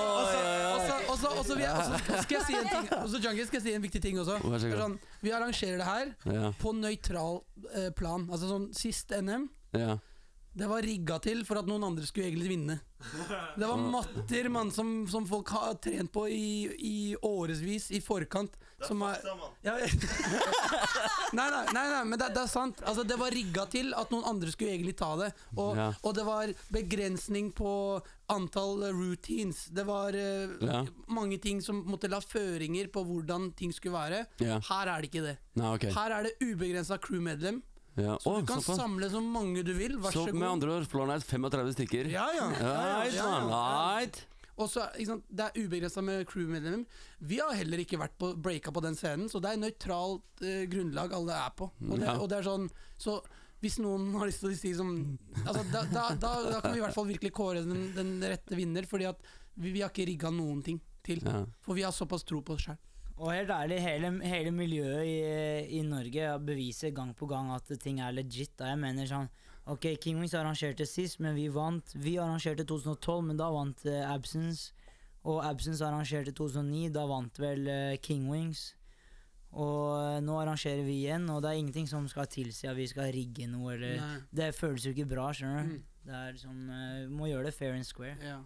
og 1.39 1.45
så- 1.47 2.23
skal 2.23 2.37
jeg 2.39 2.47
si 2.47 2.55
en 2.59 2.69
ting 2.69 2.89
også, 2.99 3.21
Junkie, 3.23 3.47
skal 3.47 3.61
jeg 3.61 3.63
si 3.63 3.75
en 3.75 3.83
viktig 3.83 4.03
ting 4.03 4.19
også. 4.19 4.39
Sånn, 4.81 4.99
vi 5.23 5.31
arrangerer 5.31 5.79
det 5.79 5.87
her 5.87 6.15
på 6.61 6.73
nøytral 6.75 7.43
eh, 7.75 7.91
plan. 7.91 8.27
Altså 8.31 8.49
sånn 8.51 8.75
Sist 8.75 9.11
NM 9.11 9.49
ja. 9.75 9.99
Det 10.55 10.69
var 10.71 10.83
rigga 10.87 11.17
til 11.19 11.41
for 11.47 11.59
at 11.59 11.67
noen 11.67 11.83
andre 11.89 12.07
skulle 12.07 12.29
egentlig 12.31 12.53
vinne. 12.53 12.77
Det 13.59 13.67
var 13.67 13.77
matter 13.97 14.49
mann, 14.55 14.71
som, 14.71 14.93
som 15.11 15.27
folk 15.27 15.51
har 15.51 15.75
trent 15.83 16.13
på 16.15 16.29
i, 16.31 16.47
i 16.79 16.97
årevis 17.27 17.91
i 17.91 18.01
forkant. 18.05 18.55
Som 18.85 19.03
er, 19.07 19.19
ja, 19.65 19.75
nei, 21.35 21.47
nei, 21.51 21.63
nei, 21.73 21.85
nei, 21.91 22.03
men 22.07 22.19
det, 22.21 22.29
det 22.37 22.43
er 22.45 22.51
sant. 22.51 22.81
Altså, 22.87 23.05
det 23.07 23.17
var 23.21 23.33
rigga 23.35 23.65
til 23.73 23.95
at 23.97 24.11
noen 24.13 24.27
andre 24.29 24.53
skulle 24.53 24.75
egentlig 24.75 24.97
ta 24.99 25.11
det. 25.21 25.31
Og, 25.57 25.75
Ja. 25.79 25.89
og 26.03 26.15
det 26.19 26.25
var 26.27 26.53
begrensning 26.75 27.51
på 27.57 27.73
antall 28.31 28.85
routines. 28.95 29.67
Det 29.75 29.85
var 29.89 30.15
uh, 30.17 30.55
Ja. 30.65 30.85
mange 31.09 31.39
ting 31.43 31.63
som 31.65 31.83
måtte 31.89 32.11
la 32.13 32.21
føringer 32.23 32.91
på 32.95 33.03
hvordan 33.09 33.51
ting 33.59 33.73
skulle 33.75 33.97
være. 33.97 34.25
Ja. 34.45 34.61
Her 34.71 34.95
er 34.95 35.01
det 35.03 35.11
ikke 35.11 35.27
det. 35.27 35.37
Nei, 35.59 35.75
ok. 35.77 35.89
Her 35.97 36.19
er 36.19 36.29
det 36.29 36.37
ubegrensa 36.45 36.99
crewmedlem. 36.99 37.63
Ja. 37.97 38.17
Så 38.19 38.31
Å, 38.33 38.41
du 38.41 38.47
kan 38.49 38.63
såpass. 38.63 38.81
samle 38.81 39.09
så 39.13 39.21
mange 39.23 39.63
du 39.67 39.73
vil. 39.77 39.99
Vær 40.03 40.11
så 40.15 40.25
Så 40.25 40.33
god. 40.33 40.41
med 40.41 40.49
andre 40.49 40.79
ord, 40.79 40.87
Floor 40.91 41.07
Night 41.13 41.27
35 41.29 41.75
stykker. 41.77 42.11
Ja, 42.11 42.27
ja. 42.35 42.49
Right, 42.59 43.15
ja, 43.15 43.29
ja. 43.49 44.07
Og 44.57 44.69
så, 44.71 44.85
Det 44.95 45.41
er 45.49 45.57
ubegrensa 45.59 46.03
med 46.03 46.27
crewmedlemmer. 46.31 46.85
Vi 47.27 47.39
har 47.43 47.55
heller 47.59 47.79
ikke 47.83 47.99
vært 47.99 48.15
på 48.19 48.33
breaka 48.39 48.71
på 48.71 48.83
den 48.85 48.95
scenen, 48.95 49.29
så 49.31 49.41
det 49.43 49.51
er 49.51 49.63
nøytralt 49.63 50.43
eh, 50.47 50.67
grunnlag 50.71 51.13
alle 51.13 51.35
er 51.35 51.51
på. 51.59 51.71
Og 51.91 51.99
det, 51.99 52.09
og 52.19 52.29
det 52.31 52.39
er 52.39 52.47
sånn, 52.47 52.69
så 52.99 53.17
hvis 53.65 53.79
noen 53.81 54.13
har 54.21 54.29
lyst 54.29 54.43
til 54.45 54.53
å 54.53 54.57
si 54.59 54.75
som 54.77 54.93
altså, 55.47 55.65
da, 55.73 55.83
da, 55.91 56.05
da, 56.21 56.33
da 56.53 56.61
kan 56.61 56.75
vi 56.75 56.79
i 56.79 56.85
hvert 56.85 56.95
fall 56.95 57.09
virkelig 57.09 57.33
kåre 57.35 57.63
den, 57.65 57.89
den 57.97 58.13
rette 58.23 58.55
vinner, 58.59 58.87
fordi 58.87 59.09
at 59.11 59.23
vi, 59.57 59.73
vi 59.73 59.81
har 59.83 59.91
ikke 59.91 60.07
rigga 60.07 60.31
noen 60.35 60.63
ting 60.63 60.79
til. 61.03 61.23
For 61.65 61.75
vi 61.75 61.83
har 61.83 61.95
såpass 61.95 62.23
tro 62.29 62.43
på 62.45 62.55
oss 62.55 62.69
sjøl. 62.69 62.79
Og 63.23 63.31
helt 63.31 63.51
ærlig, 63.55 63.79
hele, 63.83 64.11
hele 64.27 64.51
miljøet 64.51 65.07
i, 65.07 65.19
i 65.79 65.83
Norge 65.87 66.33
beviser 66.43 66.91
gang 66.95 67.13
på 67.15 67.29
gang 67.31 67.53
at 67.55 67.71
ting 67.81 68.01
er 68.03 68.15
legit. 68.15 68.57
Da 68.59 68.73
jeg 68.73 68.81
mener 68.83 69.11
sånn 69.11 69.31
Ok, 69.71 69.87
King 69.97 70.19
Wings 70.21 70.35
arrangerte 70.37 70.85
sist, 70.85 71.23
men 71.25 71.33
vi 71.39 71.47
vant. 71.49 71.95
Vi 71.97 72.19
arrangerte 72.21 72.67
2012, 72.69 73.23
men 73.31 73.39
da 73.41 73.47
vant 73.55 73.87
uh, 73.89 74.03
Absence. 74.13 74.75
Og 75.25 75.39
Absence 75.41 75.81
arrangerte 75.87 76.35
2009, 76.37 76.91
da 76.93 77.07
vant 77.09 77.41
vel 77.41 77.71
uh, 77.71 77.95
King 78.05 78.27
Wings. 78.29 78.75
Og 79.55 79.95
eh, 79.95 80.19
nå 80.19 80.35
arrangerer 80.43 80.83
vi 80.83 80.97
igjen, 81.05 81.29
og 81.31 81.45
det 81.45 81.53
er 81.53 81.61
ingenting 81.61 81.87
som 81.87 82.09
skal 82.11 82.27
tilsi 82.27 82.67
at 82.67 82.75
vi 82.75 82.89
skal 82.91 83.13
rigge 83.15 83.47
noe. 83.47 83.77
Eller, 83.77 84.03
det 84.35 84.51
føles 84.57 84.83
jo 84.83 84.91
ikke 84.91 85.07
bra, 85.13 85.29
skjønner 85.31 85.69
du. 85.69 85.77
Mm. 85.77 85.85
Det 86.05 86.17
er 86.19 86.33
liksom, 86.35 86.57
uh, 86.69 87.05
må 87.15 87.31
gjøre 87.31 87.47
det 87.47 87.55
fair 87.55 87.79
and 87.79 87.87
square. 87.87 88.19
Ja. 88.19 88.41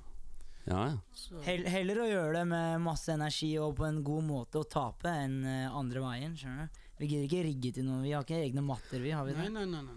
Ja, 0.68 0.82
ja. 0.92 1.42
Heller 1.72 2.02
å 2.04 2.08
gjøre 2.10 2.32
det 2.40 2.46
med 2.50 2.82
masse 2.84 3.14
energi 3.14 3.54
og 3.62 3.76
på 3.78 3.86
en 3.88 4.02
god 4.04 4.26
måte 4.28 4.60
å 4.60 4.66
tape, 4.68 5.08
enn 5.24 5.38
eh, 5.48 5.70
andre 5.72 6.02
veien. 6.04 6.34
skjønner 6.36 6.68
du? 6.68 6.82
Vi 6.98 7.06
gidder 7.12 7.24
ikke 7.28 7.44
rigge 7.46 7.70
til 7.78 7.86
noe. 7.86 8.02
Vi 8.04 8.12
har 8.12 8.24
ikke 8.26 8.40
egne 8.42 8.64
matter, 8.66 9.00
vi. 9.00 9.12
har 9.14 9.24
vi 9.24 9.32
Nei, 9.38 9.46
det? 9.46 9.54
nei, 9.54 9.64
nei, 9.70 9.82
nei. 9.86 9.96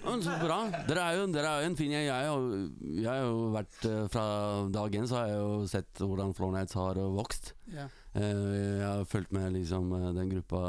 Ja, 0.00 0.06
men 0.14 0.22
så 0.24 0.34
bra. 0.40 0.56
Dere 0.88 1.02
er 1.10 1.16
jo, 1.18 1.24
dere 1.28 1.48
er 1.52 1.62
jo 1.62 1.68
en 1.68 1.74
fin 1.76 1.90
gjeng. 1.92 2.06
Jeg, 2.08 2.28
jo- 2.30 2.92
jeg 2.96 3.08
har 3.10 3.18
jo 3.20 3.40
vært 3.52 3.82
eh, 3.84 4.04
Fra 4.14 4.24
dag 4.72 4.94
én 4.96 5.06
så 5.10 5.18
har 5.18 5.26
jeg 5.28 5.40
jo 5.42 5.66
sett 5.68 6.00
hvordan 6.00 6.32
Floor 6.38 6.54
Nights 6.56 6.78
har 6.80 6.96
eh, 7.02 7.10
vokst. 7.18 7.50
Ja. 7.74 7.84
Eh, 8.16 8.78
Jeg 8.80 8.86
har 8.88 9.04
fulgt 9.12 9.34
med 9.36 9.52
liksom 9.58 9.92
den 10.16 10.30
gruppa 10.32 10.62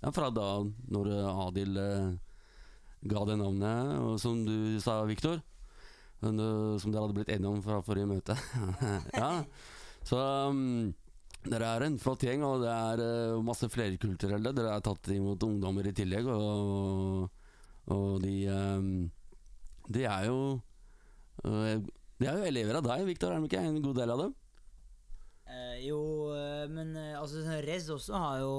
ja, 0.00 0.10
fra 0.12 0.30
da 0.32 0.48
når 0.92 1.12
Adil 1.46 1.76
ga 3.06 3.22
det 3.28 3.36
navnet, 3.38 3.92
og 4.02 4.16
som 4.20 4.40
du 4.48 4.80
sa, 4.82 5.02
Viktor. 5.08 5.38
Eh, 6.22 6.76
Som 6.80 6.92
dere 6.92 7.04
hadde 7.04 7.16
blitt 7.16 7.32
enige 7.34 7.50
om 7.50 7.64
fra 7.64 7.80
forrige 7.84 8.10
møte. 8.10 8.36
ja. 9.20 9.32
Så 10.06 10.20
um, 10.20 10.94
dere 11.46 11.68
er 11.76 11.84
en 11.86 11.98
flott 12.02 12.24
gjeng, 12.26 12.44
og 12.46 12.62
det 12.64 12.70
er 12.72 13.02
eh, 13.04 13.42
masse 13.44 13.68
flerkulturelle. 13.70 14.54
Dere 14.56 14.76
har 14.76 14.84
tatt 14.84 15.10
imot 15.14 15.44
ungdommer 15.46 15.86
i 15.86 15.94
tillegg, 15.96 16.26
og, 16.30 17.28
og 17.94 18.08
de 18.24 18.38
um, 18.50 18.88
De 19.92 20.02
er 20.02 20.26
jo 20.26 20.40
eh, 21.44 21.78
De 22.18 22.26
er 22.26 22.40
jo 22.40 22.50
elever 22.50 22.80
av 22.80 22.86
deg, 22.88 23.06
Viktor, 23.10 23.34
er 23.34 23.42
de 23.42 23.50
ikke? 23.50 23.62
En 23.62 23.80
god 23.84 24.00
del 24.00 24.14
av 24.14 24.24
dem? 24.24 24.34
Eh, 25.46 25.78
jo, 25.86 26.00
men 26.72 26.96
altså, 27.14 27.44
sånn 27.44 27.62
Rez 27.66 27.86
også 27.94 28.18
har 28.18 28.40
jo 28.42 28.54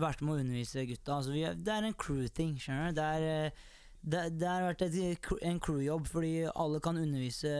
vært 0.00 0.22
med 0.24 0.34
å 0.34 0.40
undervise 0.44 0.84
gutta. 0.88 1.18
Altså, 1.18 1.36
er, 1.36 1.56
det 1.56 1.72
er 1.72 1.88
en 1.88 1.96
crew-ting, 1.96 2.56
skjønner 2.60 2.92
du. 2.92 3.00
Det, 3.00 3.06
er, 3.16 3.66
det, 4.06 4.22
det 4.38 4.46
har 4.46 4.68
vært 4.68 4.84
et, 4.86 5.30
en 5.50 5.58
crew-jobb, 5.62 6.06
fordi 6.06 6.34
alle 6.52 6.78
kan 6.84 6.98
undervise 7.00 7.50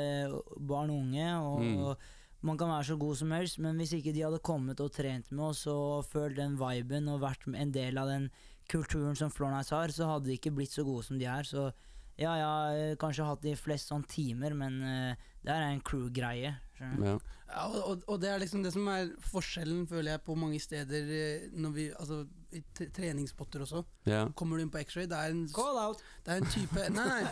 barn 0.56 0.92
og 0.94 1.02
unge. 1.02 1.32
Og 1.40 1.64
Mm. 1.66 2.12
Man 2.46 2.58
kan 2.58 2.68
være 2.68 2.84
så 2.84 2.96
god 3.00 3.16
som 3.16 3.32
helst, 3.34 3.58
men 3.58 3.78
hvis 3.80 3.94
ikke 3.96 4.12
de 4.14 4.22
hadde 4.22 4.38
kommet 4.44 4.80
og 4.80 4.92
trent 4.92 5.30
med 5.32 5.48
oss 5.48 5.64
og 5.66 6.04
følt 6.06 6.36
den 6.36 6.54
viben 6.60 7.08
og 7.08 7.24
vært 7.24 7.46
en 7.48 7.72
del 7.74 7.98
av 7.98 8.10
den 8.12 8.28
kulturen 8.70 9.16
som 9.18 9.32
Flornice 9.32 9.74
har, 9.74 9.90
så 9.90 10.06
hadde 10.10 10.28
de 10.28 10.36
ikke 10.36 10.52
blitt 10.54 10.74
så 10.74 10.84
gode 10.86 11.06
som 11.08 11.18
de 11.18 11.26
er. 11.26 11.48
Så 11.48 11.70
ja, 12.16 12.36
jeg 12.36 12.46
har 12.46 12.76
eh, 12.76 12.98
kanskje 13.00 13.26
hatt 13.26 13.42
de 13.42 13.56
fleste 13.58 13.92
sånn 13.92 14.06
timer, 14.08 14.54
men 14.56 14.78
uh, 14.84 15.32
det 15.44 15.52
er 15.52 15.66
en 15.66 15.82
crew-greie. 15.84 16.54
Ja. 16.80 17.16
Ja, 17.46 17.64
og, 17.70 18.02
og, 18.08 18.16
det 18.20 18.30
er 18.30 18.40
liksom 18.42 18.64
det 18.64 18.72
som 18.74 18.88
er 18.90 19.12
forskjellen, 19.30 19.84
føler 19.86 20.16
jeg, 20.16 20.24
på 20.26 20.34
mange 20.38 20.58
steder 20.60 21.12
eh, 21.14 21.44
når 21.54 21.74
vi, 21.76 21.84
altså, 21.94 22.24
i 22.56 22.62
t 22.76 22.88
treningsspotter 22.96 23.62
også. 23.66 23.84
ja. 24.08 24.24
Kommer 24.38 24.56
du 24.58 24.64
inn 24.64 24.72
på 24.72 24.80
X-ray, 24.82 25.06
det 25.10 25.16
er 25.18 25.34
en, 25.34 25.44
Call 25.54 25.78
out! 25.82 26.02
det 26.26 26.34
er 26.34 26.42
en 26.42 26.50
type 26.52 26.86
Nei, 26.96 27.06
nei. 27.06 27.22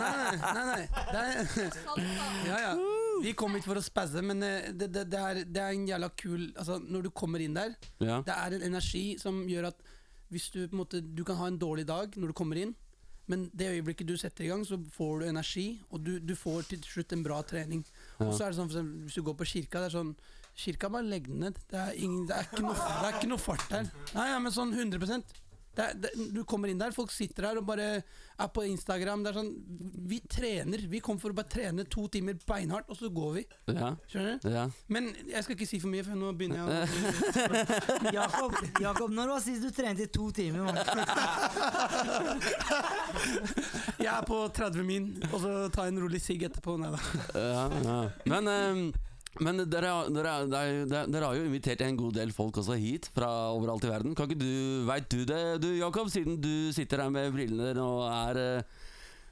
nei, 0.00 0.10
nei, 0.14 0.40
nei, 0.40 0.64
nei. 0.70 1.04
Det 1.10 1.22
er, 1.22 1.78
ja, 2.48 2.58
ja. 2.68 2.74
Vi 3.22 3.32
kom 3.36 3.54
hit 3.58 3.66
for 3.68 3.76
å 3.76 3.84
spazze, 3.84 4.22
men 4.24 4.42
eh, 4.46 4.70
det, 4.72 4.90
det, 4.94 5.06
det, 5.12 5.20
er, 5.20 5.40
det 5.44 5.62
er 5.64 5.74
en 5.76 5.88
jævla 5.90 6.08
kul 6.16 6.44
Altså, 6.56 6.78
når 6.80 7.08
du 7.08 7.10
kommer 7.22 7.42
inn 7.44 7.56
der, 7.58 7.74
ja. 8.00 8.20
det 8.26 8.36
er 8.36 8.56
en 8.56 8.68
energi 8.70 9.04
som 9.20 9.42
gjør 9.50 9.70
at 9.74 9.82
hvis 10.30 10.46
du 10.54 10.60
på 10.62 10.76
en 10.76 10.80
måte 10.84 11.00
Du 11.02 11.24
kan 11.26 11.36
ha 11.40 11.48
en 11.50 11.58
dårlig 11.58 11.84
dag 11.88 12.14
når 12.16 12.30
du 12.30 12.36
kommer 12.38 12.60
inn, 12.62 12.72
Men 13.30 13.48
det 13.54 13.68
øyeblikket 13.76 14.08
du 14.08 14.16
setter 14.18 14.44
i 14.46 14.50
gang, 14.50 14.64
så 14.66 14.78
får 14.94 15.20
du 15.20 15.24
energi, 15.28 15.66
og 15.90 16.00
du, 16.06 16.16
du 16.18 16.32
får 16.38 16.64
til 16.70 16.80
slutt 16.86 17.12
en 17.14 17.22
bra 17.22 17.36
trening. 17.46 17.84
Ja. 18.18 18.26
Og 18.26 18.32
så 18.34 18.44
er 18.46 18.50
det 18.50 18.58
sånn, 18.58 18.70
for 18.70 18.78
eksempel, 18.80 19.04
Hvis 19.06 19.18
du 19.18 19.22
går 19.26 19.36
på 19.38 19.46
kirka, 19.52 19.82
det 19.84 19.90
er 19.90 19.94
sånn 20.00 20.14
Kirka 20.56 20.90
bare 20.92 21.06
legg 21.08 21.28
den 21.28 21.44
ned. 21.44 21.60
Det 21.70 21.78
er, 21.78 21.94
ingen, 21.96 22.26
det, 22.28 22.36
er 22.36 22.48
ikke 22.48 22.64
noe, 22.66 22.74
det 22.74 23.06
er 23.06 23.20
ikke 23.20 23.30
noe 23.30 23.40
fart 23.40 23.68
der. 23.70 23.92
Nei, 24.16 24.26
ja, 24.32 24.40
men 24.42 24.52
sånn 24.54 24.74
100 24.74 24.98
det 25.70 25.84
er, 25.84 25.94
det, 26.02 26.10
Du 26.34 26.42
kommer 26.48 26.68
inn 26.70 26.80
der, 26.80 26.90
folk 26.94 27.12
sitter 27.14 27.46
her 27.46 27.60
og 27.60 27.66
bare 27.68 27.84
er 28.02 28.48
på 28.52 28.64
Instagram. 28.66 29.22
Det 29.22 29.30
er 29.30 29.36
sånn 29.38 29.50
Vi 30.10 30.18
trener. 30.30 30.82
Vi 30.90 31.00
kom 31.04 31.20
for 31.22 31.30
å 31.32 31.36
bare 31.38 31.50
trene 31.52 31.84
to 31.90 32.08
timer 32.12 32.34
beinhardt, 32.46 32.90
og 32.90 32.98
så 32.98 33.10
går 33.14 33.32
vi. 33.38 33.44
Ja. 33.70 33.92
Skjønner 34.10 34.40
du? 34.42 34.48
ja. 34.50 34.64
Men 34.92 35.10
jeg 35.28 35.44
skal 35.46 35.56
ikke 35.56 35.70
si 35.70 35.80
for 35.82 35.92
mye, 35.92 36.04
for 36.06 36.18
nå 36.18 36.32
begynner 36.38 36.58
jeg 36.58 36.66
å 36.66 36.70
Jakob, 38.18 38.58
Jakob, 38.82 39.14
når 39.14 39.26
var 39.34 39.44
sist 39.44 39.62
du 39.64 39.70
trente 39.74 40.02
i 40.06 40.10
to 40.10 40.30
timer? 40.34 40.60
Jeg 44.00 44.08
er 44.08 44.24
på 44.24 44.36
30 44.56 44.84
min, 44.86 45.10
og 45.28 45.38
så 45.42 45.50
tar 45.72 45.86
jeg 45.86 45.92
en 45.92 46.02
rolig 46.02 46.20
sigg 46.24 46.42
etterpå. 46.48 46.76
Nei 46.80 46.90
da. 46.94 47.00
ja, 47.36 47.64
ja. 47.84 47.96
Men, 48.32 48.48
ehm, 48.48 48.84
men 49.38 49.56
dere, 49.70 49.92
dere, 50.10 50.32
dere, 50.50 51.06
dere 51.06 51.24
har 51.24 51.34
jo 51.38 51.44
invitert 51.46 51.80
en 51.86 51.96
god 51.96 52.14
del 52.14 52.32
folk 52.32 52.56
også 52.56 52.74
hit 52.76 53.08
fra 53.14 53.28
overalt 53.54 53.84
i 53.84 53.88
verden. 53.92 54.14
Kan 54.18 54.28
ikke 54.28 54.40
du, 54.42 54.84
Veit 54.88 55.08
du 55.08 55.24
det, 55.24 55.60
du 55.62 55.68
Jakob, 55.78 56.08
siden 56.10 56.40
du 56.42 56.72
sitter 56.72 57.04
her 57.04 57.10
med 57.10 57.32
brillene 57.32 57.78
og 57.78 58.08
er 58.10 58.36
eh, 58.58 58.62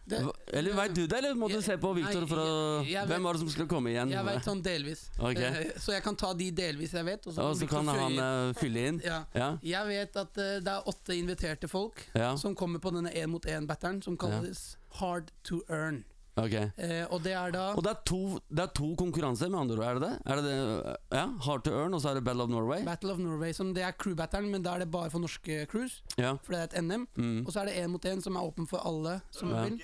Det- 0.08 0.22
Eller 0.56 0.72
veit 0.72 0.94
du 0.94 1.02
det, 1.06 1.18
eller 1.18 1.34
må 1.36 1.50
du 1.52 1.60
se 1.60 1.74
på 1.76 1.90
Victor 1.94 2.20
nei, 2.22 2.28
for 2.30 2.38
å 2.40 2.80
jeg- 2.80 2.92
jeg 2.94 3.06
Hvem 3.10 3.22
var 3.26 3.32
det 3.34 3.40
som 3.40 3.48
skulle 3.50 3.68
komme 3.68 3.90
igjen? 3.90 4.08
Jeg 4.08 4.24
veit 4.24 4.42
sånn 4.46 4.62
delvis. 4.62 5.02
Ok. 5.20 5.36
Eh, 5.36 5.72
Så 5.76 5.92
jeg 5.92 6.02
kan 6.02 6.16
ta 6.16 6.32
de 6.32 6.50
delvis 6.50 6.92
jeg 6.92 7.04
vet. 7.04 7.26
Og 7.26 7.34
så 7.34 7.54
så 7.58 7.68
kan 7.68 7.86
han 7.86 8.12
føye- 8.16 8.48
eh, 8.48 8.52
fylle 8.54 8.86
inn? 8.88 9.00
ja. 9.04 9.24
Ja? 9.34 9.58
Jeg 9.62 9.86
vet 9.86 10.16
at 10.16 10.32
det 10.32 10.66
er 10.66 10.80
åtte 10.86 11.12
inviterte 11.12 11.68
folk 11.68 12.06
Ja? 12.14 12.34
som 12.36 12.54
kommer 12.54 12.78
på 12.78 12.90
denne 12.90 13.12
én 13.12 13.28
mot 13.28 13.42
én-batteren, 13.44 14.02
som 14.02 14.16
kalles 14.16 14.76
Hard 14.94 15.30
to 15.44 15.60
Earn. 15.68 16.04
Ok. 16.38 16.54
Eh, 16.54 17.04
og 17.10 17.22
det 17.24 17.32
er 17.34 17.50
da 17.54 17.62
Og 17.74 17.82
det 17.82 17.90
er, 17.90 18.00
to, 18.06 18.18
det 18.50 18.62
er 18.62 18.70
to 18.78 18.88
konkurranser, 19.00 19.50
med 19.50 19.58
andre 19.64 19.76
ord, 19.78 19.84
er 19.88 19.98
det 19.98 20.02
det? 20.04 20.10
Er 20.24 20.36
det 20.40 20.44
det? 20.46 20.96
Ja, 21.18 21.24
Hard 21.46 21.64
to 21.66 21.72
earn, 21.74 21.94
og 21.96 22.00
så 22.04 22.10
er 22.12 22.18
det 22.20 22.24
Battle 22.28 22.44
of 22.46 22.50
Norway? 22.52 22.84
Battle 22.86 23.12
of 23.14 23.18
Norway, 23.22 23.52
som 23.56 23.72
det 23.74 23.82
er 23.86 23.92
crew-batteren, 23.98 24.46
men 24.52 24.62
da 24.62 24.76
er 24.76 24.84
det 24.84 24.90
bare 24.94 25.10
for 25.10 25.18
norske 25.24 25.64
crews. 25.72 25.98
Ja. 26.16 26.36
For 26.46 26.54
det 26.54 26.60
er 26.60 26.68
et 26.70 26.76
NM. 26.84 27.06
Mm. 27.18 27.40
Og 27.46 27.52
så 27.54 27.62
er 27.64 27.70
det 27.72 27.76
én 27.82 27.90
mot 27.92 28.04
én, 28.06 28.22
som 28.22 28.36
er 28.38 28.46
åpen 28.46 28.68
for 28.70 28.78
alle 28.86 29.20
som 29.34 29.50
Ja. 29.50 29.64
vil. 29.66 29.80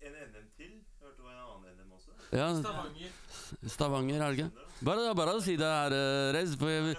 En 0.00 0.12
NM 0.16 0.48
til? 0.56 0.72
Hørte 1.02 1.18
du 1.20 1.28
en 1.28 1.36
annen 1.44 1.76
NM 1.76 1.92
også? 1.98 2.10
ja. 2.32 2.48
Stavanger, 2.62 3.10
Stavanger, 3.66 4.22
er 4.22 4.30
det 4.32 4.38
ikke? 4.38 4.66
Bare, 4.84 5.14
bare 5.18 5.34
å 5.36 5.42
si 5.42 5.56
det 5.58 5.66
her, 5.66 5.92
uh, 5.92 6.32
Rez. 6.36 6.54
For 6.60 6.66
vi? 6.88 6.94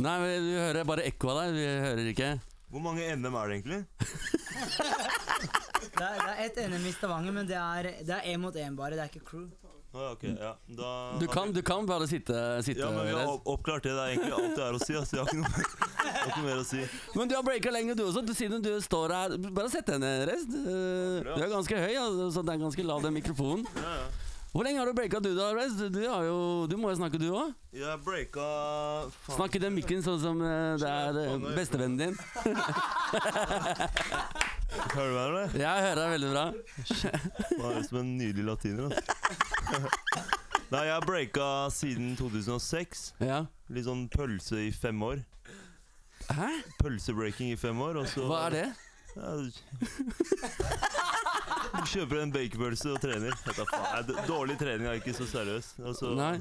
Nei, 0.00 0.16
vi, 0.22 0.32
vi 0.46 0.54
hører 0.60 0.84
bare 0.88 1.04
ekko 1.10 1.28
av 1.34 1.42
deg. 1.42 1.56
Vi 1.58 1.66
hører 1.84 2.06
ikke. 2.14 2.30
Hvor 2.70 2.80
mange 2.84 3.02
NM 3.16 3.34
er 3.34 3.48
det 3.50 3.56
egentlig? 3.58 3.80
Det 5.80 6.06
er, 6.06 6.20
det 6.20 6.32
er 6.32 6.44
ett 6.46 6.56
NM 6.70 6.86
i 6.86 6.92
Stavanger, 6.94 7.32
men 7.32 7.48
det 7.48 7.58
er, 7.58 7.82
det 8.06 8.22
én 8.30 8.40
mot 8.42 8.54
én 8.54 8.76
bare. 8.78 8.94
Det 8.98 9.06
er 9.06 9.12
ikke 9.12 9.26
crew. 9.32 9.48
Ah, 9.92 10.12
okay, 10.12 10.36
ja. 10.40 10.56
Da 10.66 11.12
Du 11.18 11.26
kan, 11.26 11.52
du 11.52 11.62
kan 11.62 11.86
bare 11.86 12.06
sitte, 12.06 12.62
sitte 12.62 12.80
Ja, 12.80 12.90
men 12.90 13.06
vi 13.06 13.12
har 13.12 13.48
oppklart 13.48 13.82
det. 13.82 13.90
Det 13.90 13.98
er 13.98 14.06
egentlig 14.14 14.32
alt 14.36 14.56
det 14.56 14.62
er 14.62 14.72
å 14.76 14.78
si. 14.78 14.94
Altså. 14.94 15.16
Jeg 15.16 15.24
har 15.24 15.26
ikke 15.26 15.36
noe, 15.40 15.48
har 16.04 16.28
ikke 16.28 16.38
noe 16.38 16.46
mer 16.46 16.58
å 16.62 16.64
si. 16.68 16.78
Men 17.16 17.28
du 17.30 17.34
har 17.34 17.42
breaka 17.42 17.70
lenge, 17.74 17.94
du 17.98 18.04
også. 18.06 18.20
Du, 18.22 18.34
siden 18.38 18.62
du 18.62 18.80
står 18.84 19.10
her 19.16 19.28
Bare 19.50 19.68
sett 19.72 19.86
deg 19.90 19.98
ned, 20.04 20.28
Rest. 20.30 20.50
Du, 20.54 20.58
er 21.34 21.48
ganske 21.50 21.76
høy, 21.82 21.94
altså, 21.98 22.30
så 22.36 22.40
det 22.46 22.52
er 22.54 22.60
ganske 22.62 22.82
lav, 22.86 23.02
den 23.02 23.14
mikrofonen. 23.18 23.66
Ja, 23.82 23.90
ja. 23.98 24.06
Hvor 24.50 24.62
lenge 24.66 24.78
har 24.82 24.86
du 24.86 24.92
breaka, 24.94 25.20
du 25.22 25.34
da, 25.34 25.54
Rest? 25.58 25.78
Du, 25.94 26.00
jo, 26.02 26.66
du 26.70 26.76
må 26.78 26.90
jo 26.90 26.96
snakke, 26.98 27.18
du 27.22 27.30
òg. 27.34 27.52
Jeg 27.74 27.98
breaka 28.06 28.46
faen. 29.24 29.36
Snakk 29.40 29.52
i 29.58 29.60
den 29.62 29.74
mikken 29.74 30.02
sånn 30.06 30.20
som 30.22 30.36
eh, 30.42 30.74
det 30.78 30.90
er 30.90 31.14
eh, 31.24 31.34
bestevennen 31.58 31.98
din. 31.98 32.14
Hører 34.70 35.08
du 35.10 35.14
meg, 35.14 35.24
eller? 35.26 35.54
Jeg 35.60 35.82
hører 35.84 35.98
deg 36.00 36.10
veldig 36.14 36.30
bra. 36.30 36.44
Du 37.50 37.64
er 37.70 37.82
som 37.88 37.98
en 38.00 38.10
nydelig 38.18 38.44
latiner. 38.46 38.82
Altså. 38.90 39.00
Nei, 40.70 40.84
jeg 40.86 40.94
har 40.94 41.02
breaka 41.06 41.46
siden 41.74 42.12
2006. 42.18 43.00
Ja. 43.26 43.40
Litt 43.74 43.86
sånn 43.88 44.04
pølse 44.12 44.60
i 44.68 44.70
fem 44.74 45.02
år. 45.02 45.24
Hæ? 46.30 46.50
Pølsebreaking 46.78 47.50
i 47.54 47.58
fem 47.58 47.80
år. 47.82 47.98
Og 48.04 48.06
så, 48.12 48.22
Hva 48.30 48.44
er 48.46 48.54
det? 48.54 48.68
Ja, 49.16 49.34
du- 49.42 49.50
kjøper 51.90 52.20
en 52.22 52.30
bakepølse 52.34 52.92
og 52.94 53.00
trener. 53.02 53.34
Dårlig 54.28 54.56
trening 54.60 54.86
er 54.86 55.00
ikke 55.00 55.14
så 55.16 55.26
seriøs. 55.26 55.72
Altså, 55.82 56.12
Nei? 56.18 56.36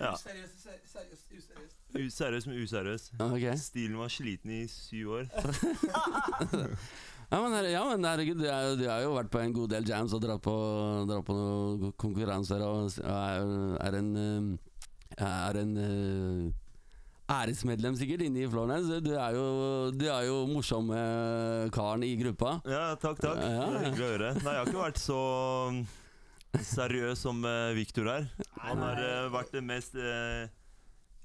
Ja, 0.00 0.12
Useriøs, 0.16 0.50
useriøs, 0.60 1.22
useriøs. 1.36 1.72
Useriøs, 1.90 2.14
seriøs, 2.16 2.46
men 2.48 2.62
useriøs. 2.64 3.08
Okay. 3.20 3.56
Stilen 3.60 3.96
var 4.00 4.08
sliten 4.12 4.50
i 4.54 4.66
syv 4.72 5.10
år. 5.18 5.24
Ja, 7.30 7.38
men, 7.44 7.52
her- 7.54 7.68
ja, 7.70 7.82
men 7.86 8.04
herregud, 8.08 8.40
du, 8.42 8.46
er, 8.50 8.72
du 8.76 8.84
har 8.90 9.04
jo 9.04 9.12
vært 9.14 9.28
på 9.30 9.38
en 9.38 9.52
god 9.54 9.70
del 9.70 9.84
jams 9.86 10.14
og 10.16 10.22
dratt 10.24 10.42
på, 10.42 10.54
dratt 11.06 11.26
på 11.28 11.36
noen 11.36 11.92
konkurranser 12.00 12.64
og 12.66 12.90
er, 13.06 13.52
er 13.86 13.98
en 14.00 14.10
eh, 14.18 15.22
Er 15.22 15.56
en 15.60 15.76
eh, 15.78 16.50
æresmedlem 17.30 17.94
sikkert 17.98 18.22
inne 18.26 18.42
i 18.42 18.48
Flornes. 18.50 18.88
Du 19.06 19.12
er 19.14 19.34
jo, 19.36 19.44
du 19.94 20.04
er 20.10 20.24
jo 20.26 20.40
morsomme 20.50 20.98
karen 21.74 22.02
i 22.02 22.16
gruppa. 22.18 22.56
Ja, 22.66 22.96
takk, 22.98 23.20
takk. 23.22 23.38
Ja, 23.38 23.50
ja. 23.54 23.66
Det 23.70 23.80
er 23.80 23.84
hyggelig 23.86 24.06
å 24.08 24.12
høre. 24.16 24.30
Nei, 24.42 24.54
jeg 24.56 24.62
har 24.64 24.70
ikke 24.72 24.82
vært 24.82 25.02
så 25.02 25.20
seriøs 26.74 27.22
som 27.22 27.44
eh, 27.46 27.70
Victor 27.78 28.10
er. 28.10 28.26
Han 28.64 28.82
har 28.82 29.04
vært 29.30 29.54
den 29.54 29.68
mest 29.70 29.94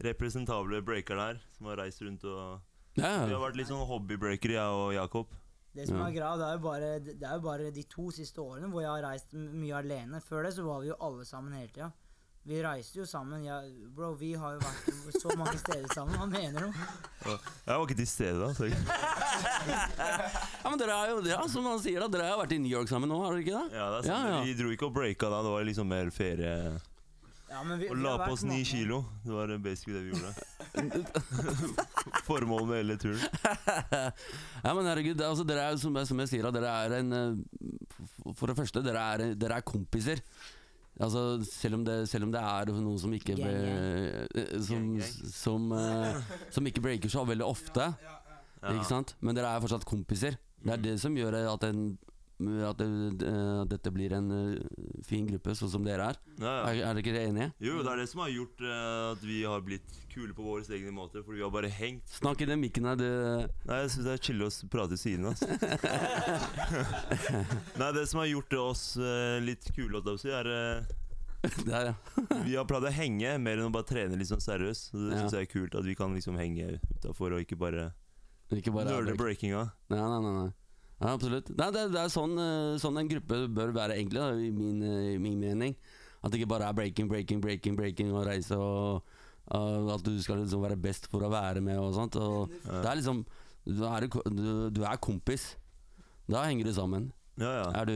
representable 0.05 0.81
breakeren 0.85 1.21
her, 1.23 1.41
som 1.57 1.69
har 1.71 1.79
reist 1.81 2.01
rundt 2.05 2.25
og 2.27 2.59
Ja, 2.99 3.25
Vi 3.25 3.33
har 3.33 3.41
vært 3.41 3.57
litt 3.59 3.69
sånn 3.71 3.81
hobbybreakere, 3.89 4.55
jeg 4.59 4.77
og 4.83 4.93
Jakob. 4.95 5.33
Det 5.75 5.87
som 5.89 5.97
Ja. 5.99 6.05
er 6.07 6.15
greia, 6.15 6.37
det 6.39 6.45
er, 6.47 6.53
jo 6.55 6.63
bare, 6.63 6.89
det 7.03 7.23
er 7.27 7.33
jo 7.35 7.43
bare 7.43 7.71
de 7.75 7.83
to 7.91 8.07
siste 8.15 8.39
årene 8.39 8.69
hvor 8.71 8.81
jeg 8.85 8.89
har 8.93 9.03
reist 9.09 9.33
mye 9.35 9.75
alene. 9.75 10.21
Før 10.23 10.43
det 10.47 10.53
så 10.55 10.63
var 10.63 10.79
vi 10.81 10.87
jo 10.93 10.95
alle 11.03 11.25
sammen 11.27 11.51
hele 11.57 11.67
tida. 11.73 11.91
Vi 12.45 12.59
reiste 12.61 12.99
jo 12.99 13.05
sammen. 13.09 13.41
Jeg, 13.43 13.71
bro, 13.95 14.11
vi 14.19 14.33
har 14.37 14.53
jo 14.53 14.59
vært 14.61 15.15
så 15.19 15.33
mange 15.35 15.57
steder 15.57 15.87
sammen. 15.97 16.15
Hva 16.21 16.27
mener 16.29 16.67
du? 16.67 16.71
Jeg 17.25 17.73
var 17.73 17.83
ikke 17.87 17.97
til 17.97 18.07
stede 18.07 18.37
da. 18.39 18.51
Så. 18.53 18.69
ja 20.63 20.69
men 20.69 20.77
dere 20.79 20.95
er 20.95 21.09
jo, 21.11 21.21
ja, 21.27 21.39
som 21.51 21.65
han 21.69 21.79
sier, 21.81 21.99
da, 22.05 22.07
dere 22.13 22.27
har 22.29 22.39
vært 22.43 22.53
i 22.55 22.59
New 22.61 22.71
York 22.71 22.87
sammen 22.91 23.09
nå, 23.11 23.17
har 23.25 23.33
dere 23.35 23.43
ikke 23.45 23.57
det? 23.57 23.79
Ja, 23.79 23.87
det 23.91 23.97
er 24.03 24.07
sant. 24.09 24.29
Ja, 24.29 24.35
ja. 24.37 24.43
Vi 24.45 24.53
dro 24.61 24.73
ikke 24.75 24.87
og 24.89 24.93
breaka 24.95 25.31
da, 25.33 25.41
det 25.45 25.53
var 25.57 25.65
liksom 25.67 25.89
mer 25.91 26.11
ferie. 26.13 26.53
Ja, 27.55 27.61
men 27.63 27.79
vi, 27.79 27.87
Og 27.87 27.95
la 28.03 28.17
på 28.19 28.33
oss 28.35 28.43
ni 28.43 28.57
kilo. 28.67 28.97
Det 29.23 29.31
var 29.31 29.53
basically 29.63 29.95
det 29.95 30.03
vi 30.03 30.11
gjorde. 30.11 30.33
Formålet 32.27 32.67
med 32.67 32.77
hele 32.81 32.97
turen. 32.99 33.21
ja, 34.65 34.73
men 34.75 34.89
herregud, 34.89 35.21
altså, 35.23 35.45
dere 35.47 35.69
er, 35.71 35.77
som, 35.79 35.95
jeg- 35.95 36.09
som 36.09 36.19
jeg 36.23 36.31
sier, 36.33 36.49
dere 36.55 36.73
er 36.85 36.97
en 36.99 37.13
eh, 37.15 38.33
For 38.35 38.49
det 38.51 38.57
første, 38.57 38.83
dere 38.85 39.03
er, 39.15 39.23
dere 39.39 39.59
er 39.61 39.65
kompiser. 39.67 40.21
Altså, 40.99 41.21
selv 41.47 41.75
om, 41.79 41.85
det, 41.87 41.95
selv 42.07 42.23
om 42.27 42.31
det 42.31 42.39
er 42.41 42.69
noen 42.71 42.99
som 43.01 43.11
ikke 43.15 43.35
Gang, 43.35 43.49
eh, 43.51 44.59
som, 44.63 44.85
som, 45.31 45.71
eh, 45.75 46.19
som 46.55 46.67
ikke 46.69 46.83
breaker 46.85 47.11
så 47.11 47.25
veldig 47.27 47.45
ofte. 47.47 47.89
Ikke 48.65 48.87
sant? 48.87 49.15
Men 49.21 49.35
dere 49.37 49.51
er 49.55 49.63
fortsatt 49.63 49.85
kompiser. 49.87 50.37
Det 50.65 50.73
er 50.73 50.81
det 50.81 50.95
som 51.03 51.13
gjør 51.15 51.35
at, 51.53 51.63
en, 51.67 51.91
at, 52.35 52.75
det, 52.81 52.87
dette 53.71 53.91
blir 53.95 54.11
en 54.17 54.25
eh, 54.35 54.57
fin 55.07 55.23
gruppe, 55.29 55.53
sånn 55.55 55.71
som 55.71 55.85
dere 55.85 56.09
er. 56.11 56.17
Ja, 56.35 56.51
ja. 56.51 56.63
Er, 56.67 56.75
er 56.89 56.97
dere 56.97 57.03
ikke 57.03 57.21
enige? 57.21 57.45
Jo, 57.63 57.77
det 57.85 57.91
er 57.93 58.01
det 58.01 58.09
som 58.11 58.19
har 58.25 58.31
gjort 58.33 58.59
eh, 58.67 59.11
at 59.13 59.21
vi 59.23 59.37
har 59.47 59.63
blitt 59.63 59.87
kule 60.11 60.35
på 60.35 60.43
våre 60.43 60.67
egne 60.75 60.91
måter. 60.95 61.23
Fordi 61.23 61.37
vi 61.39 61.45
har 61.45 61.53
bare 61.53 61.69
hengt. 61.71 62.03
Snakk 62.17 62.43
i 62.43 62.47
den 62.49 62.59
mikken 62.59 62.87
her, 62.89 62.99
du. 62.99 63.07
Nei, 63.69 63.77
jeg 63.85 63.93
syns 63.95 64.07
det 64.09 64.15
er 64.17 64.23
chill 64.27 64.43
å 64.43 64.49
prate 64.73 64.97
i 64.97 64.99
siden. 64.99 65.29
Altså. 65.31 65.47
Nei, 67.79 67.89
det 67.95 68.03
som 68.11 68.19
har 68.19 68.27
gjort 68.33 68.51
oss 68.65 68.83
eh, 68.99 69.39
litt 69.43 69.71
kule, 69.75 70.03
er 70.35 70.47
Der, 71.69 71.91
ja. 71.91 71.95
Vi 72.43 72.55
har 72.57 72.65
pleid 72.65 72.87
å 72.87 72.91
henge 72.93 73.35
mer 73.37 73.59
enn 73.59 73.69
å 73.69 73.73
bare 73.73 73.85
trene 73.87 74.17
litt 74.17 74.31
sånn 74.31 74.41
seriøst. 74.43 74.89
Så 74.91 74.97
det 75.05 75.13
Ja. 75.13 75.19
synes 75.23 75.35
jeg 75.37 75.45
er 75.47 75.51
kult 75.51 75.75
at 75.77 75.85
vi 75.85 75.95
kan 75.95 76.13
liksom 76.15 76.37
henge 76.41 76.79
utafor 76.97 77.37
og 77.37 77.43
ikke 77.45 77.57
bare 77.59 77.91
Ikke 78.51 78.73
bare 78.73 78.89
nerde 78.91 79.15
breakinga. 79.17 79.67
Nei, 79.93 79.99
nei, 80.01 80.19
nei, 80.25 80.33
nei. 80.41 80.49
Ja, 81.01 81.11
absolutt. 81.11 81.51
Nei, 81.57 81.69
det, 81.75 81.89
det 81.91 81.99
er 82.01 82.11
sånn, 82.13 82.37
eh, 82.39 82.77
sånn 82.81 82.97
en 83.01 83.09
gruppe 83.11 83.41
bør 83.51 83.73
være, 83.75 83.97
egentlig, 83.99 84.21
da, 84.21 84.31
i 84.39 84.51
min, 84.55 84.81
eh, 84.85 85.15
min 85.19 85.39
mening. 85.41 85.75
At 86.23 86.31
det 86.31 86.39
ikke 86.39 86.53
bare 86.55 86.69
er 86.71 86.77
breaking, 86.77 87.09
breaking, 87.11 87.41
breaking, 87.43 87.75
breaking 87.77 88.13
og 88.15 88.25
reise 88.29 88.57
og 88.57 89.05
og 89.53 89.91
at 89.93 90.01
du 90.01 90.15
skal 90.23 90.39
liksom 90.41 90.63
være 90.63 90.77
best 90.81 91.03
for 91.11 91.21
å 91.21 91.29
være 91.29 91.61
med 91.61 91.77
og 91.77 91.91
sånt. 91.93 92.15
Og 92.17 92.49
det 92.65 92.87
er 92.89 92.97
liksom 92.97 93.19
du 93.65 93.83
er, 93.85 94.07
du, 94.09 94.69
du 94.73 94.81
er 94.85 94.97
kompis. 94.97 95.51
Da 96.25 96.47
henger 96.47 96.65
du 96.65 96.73
sammen. 96.73 97.11
Ja, 97.35 97.49
ja. 97.51 97.63
Er 97.81 97.89
du, 97.89 97.95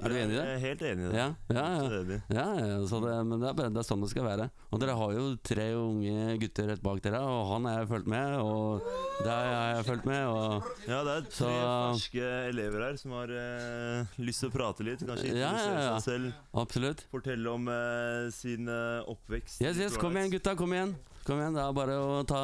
er 0.00 0.08
du 0.08 0.14
enig 0.16 0.32
i 0.32 0.36
det? 0.38 0.44
Jeg 0.48 0.54
er 0.56 0.62
helt 0.62 0.82
enig 0.88 1.04
i 1.04 1.08
det. 1.12 1.16
Ja, 1.18 1.24
ja, 1.52 1.64
ja. 1.84 2.18
Ja, 2.32 2.44
ja, 2.64 2.78
så 2.88 3.00
det, 3.04 3.12
men 3.28 3.42
det 3.42 3.50
er, 3.50 3.68
det 3.74 3.80
er 3.82 3.84
sånn 3.84 4.00
det 4.00 4.08
skal 4.08 4.24
være. 4.24 4.46
Og 4.72 4.80
dere 4.80 4.94
har 4.96 5.12
jo 5.12 5.24
tre 5.44 5.66
unge 5.76 6.36
gutter 6.40 6.70
rett 6.72 6.80
bak 6.84 7.02
dere, 7.04 7.20
og 7.20 7.42
han 7.52 7.68
har 7.68 7.82
jeg 7.82 7.90
fulgt 7.92 8.08
med, 8.14 8.38
og 8.40 8.88
der 9.20 9.50
har 9.52 9.68
jeg 9.76 9.86
fulgt 9.90 10.08
med, 10.08 10.24
og 10.32 10.72
Ja, 10.88 11.02
det 11.04 11.12
er 11.18 11.28
tre 11.28 11.36
Så- 11.36 11.52
ferske 11.52 12.32
elever 12.48 12.86
her 12.88 12.96
som 13.04 13.12
har 13.18 13.28
uh, 13.36 14.16
lyst 14.24 14.40
til 14.46 14.48
å 14.48 14.56
prate 14.56 14.88
litt. 14.88 15.04
Kanskje 15.04 15.28
Ja, 15.28 15.36
ja, 15.36 15.50
introdusere 15.52 15.84
ja. 15.84 15.94
seg 16.00 16.08
selv. 16.08 16.32
absolutt. 16.64 17.04
Fortelle 17.12 17.52
om 17.52 17.68
uh, 17.68 18.30
sin 18.32 18.68
uh, 18.72 19.04
oppvekst. 19.12 19.60
Yes, 19.60 19.76
yes, 19.76 20.00
kom 20.00 20.16
igjen 20.16 20.32
gutta, 20.38 20.56
kom 20.56 20.72
igjen. 20.72 20.96
Kom 21.28 21.36
igjen, 21.40 21.54
Det 21.56 21.62
er 21.68 21.72
bare 21.76 22.00
å 22.00 22.22
ta 22.28 22.40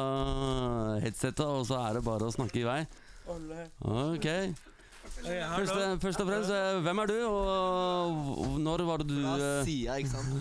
headsetet, 1.01 1.45
og 1.45 1.65
så 1.69 1.81
er 1.89 1.97
det 1.97 2.05
bare 2.05 2.29
å 2.29 2.33
snakke 2.33 2.61
i 2.61 2.67
vei. 2.69 2.81
Ok. 3.85 4.27
Først, 5.21 5.75
først 6.01 6.21
og 6.23 6.29
fremst, 6.29 6.51
eh, 6.55 6.79
hvem 6.81 7.01
er 7.03 7.11
du, 7.11 7.17
og 7.27 8.55
når 8.63 8.83
var 8.87 9.03
det 9.03 9.09
du 9.11 9.19
Hva 9.21 9.35
sier 9.67 9.91
jeg, 9.91 10.05
ikke 10.05 10.13
sant. 10.15 10.31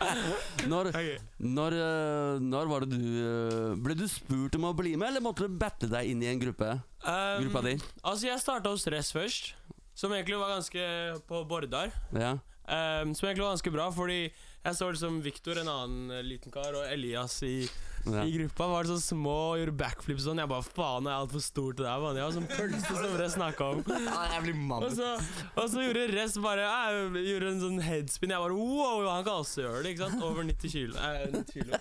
når, 0.72 0.90
når, 1.38 1.76
eh, 1.78 2.42
når 2.44 2.70
var 2.72 2.84
det 2.84 2.98
du 2.98 3.06
eh, 3.22 3.78
Ble 3.80 3.96
du 3.96 4.04
spurt 4.10 4.58
om 4.58 4.68
å 4.68 4.74
bli 4.76 4.92
med, 4.96 5.12
eller 5.12 5.24
måtte 5.24 5.48
du 5.48 5.56
batte 5.60 5.88
deg 5.90 6.12
inn 6.12 6.20
i 6.24 6.28
en 6.32 6.42
gruppe? 6.42 6.74
Um, 7.06 7.46
Gruppa 7.46 7.64
di? 7.70 7.78
Altså, 8.02 8.28
jeg 8.28 8.42
starta 8.42 8.74
hos 8.74 8.84
Ress 8.92 9.14
først, 9.16 9.54
som 9.96 10.12
egentlig 10.12 10.40
var 10.40 10.56
ganske 10.58 10.86
på 11.30 11.44
Bordar. 11.48 11.94
Ja. 12.12 12.36
Um, 12.70 13.14
som 13.16 13.26
egentlig 13.26 13.46
var 13.46 13.56
ganske 13.56 13.72
bra, 13.74 13.88
fordi 13.94 14.20
jeg 14.28 14.76
så 14.76 14.90
liksom 14.92 15.22
Victor, 15.24 15.58
en 15.58 15.70
annen 15.72 16.10
eh, 16.18 16.26
liten 16.26 16.52
kar, 16.52 16.74
og 16.76 16.84
Elias 16.92 17.38
i, 17.46 17.64
ja. 18.06 18.24
i 18.24 18.32
gruppa 18.32 18.66
var 18.66 18.86
det 18.86 18.94
så 18.94 19.00
små 19.02 19.34
og 19.52 19.60
gjorde 19.60 19.76
backflips 19.80 20.24
sånn. 20.26 20.40
Jeg 20.40 20.50
bare 20.50 20.66
faen, 20.66 21.08
jeg 21.08 21.12
er 21.12 21.24
altfor 21.24 21.44
stor 21.44 21.74
til 21.76 21.86
deg, 21.86 22.04
mann. 22.04 22.20
Jeg 22.20 22.26
var 22.26 22.36
sånn 22.36 22.48
pølse 22.50 22.94
som 22.96 23.16
dere 23.16 23.30
snakka 23.34 23.70
om. 23.74 23.82
Ja, 24.10 24.20
jeg 24.34 24.44
blir 24.46 24.60
mann. 24.70 24.86
Og 24.86 24.94
så, 24.96 25.10
og 25.54 25.66
så 25.70 25.84
gjorde 25.84 26.06
rest 26.14 26.40
bare 26.42 26.64
Jeg 26.64 27.24
gjorde 27.28 27.50
en 27.52 27.62
sånn 27.64 27.82
headspin. 27.84 28.34
Jeg 28.34 28.44
bare 28.44 28.56
wow, 28.56 29.04
han 29.10 29.26
kan 29.26 29.44
også 29.44 29.66
gjøre 29.66 29.82
det, 29.84 29.94
ikke 29.94 30.08
sant? 30.08 30.24
Over 30.24 30.48
90 30.48 30.74
kilo. 30.74 30.96
Eh, 30.96 31.26
90 31.34 31.58
kilo. 31.58 31.80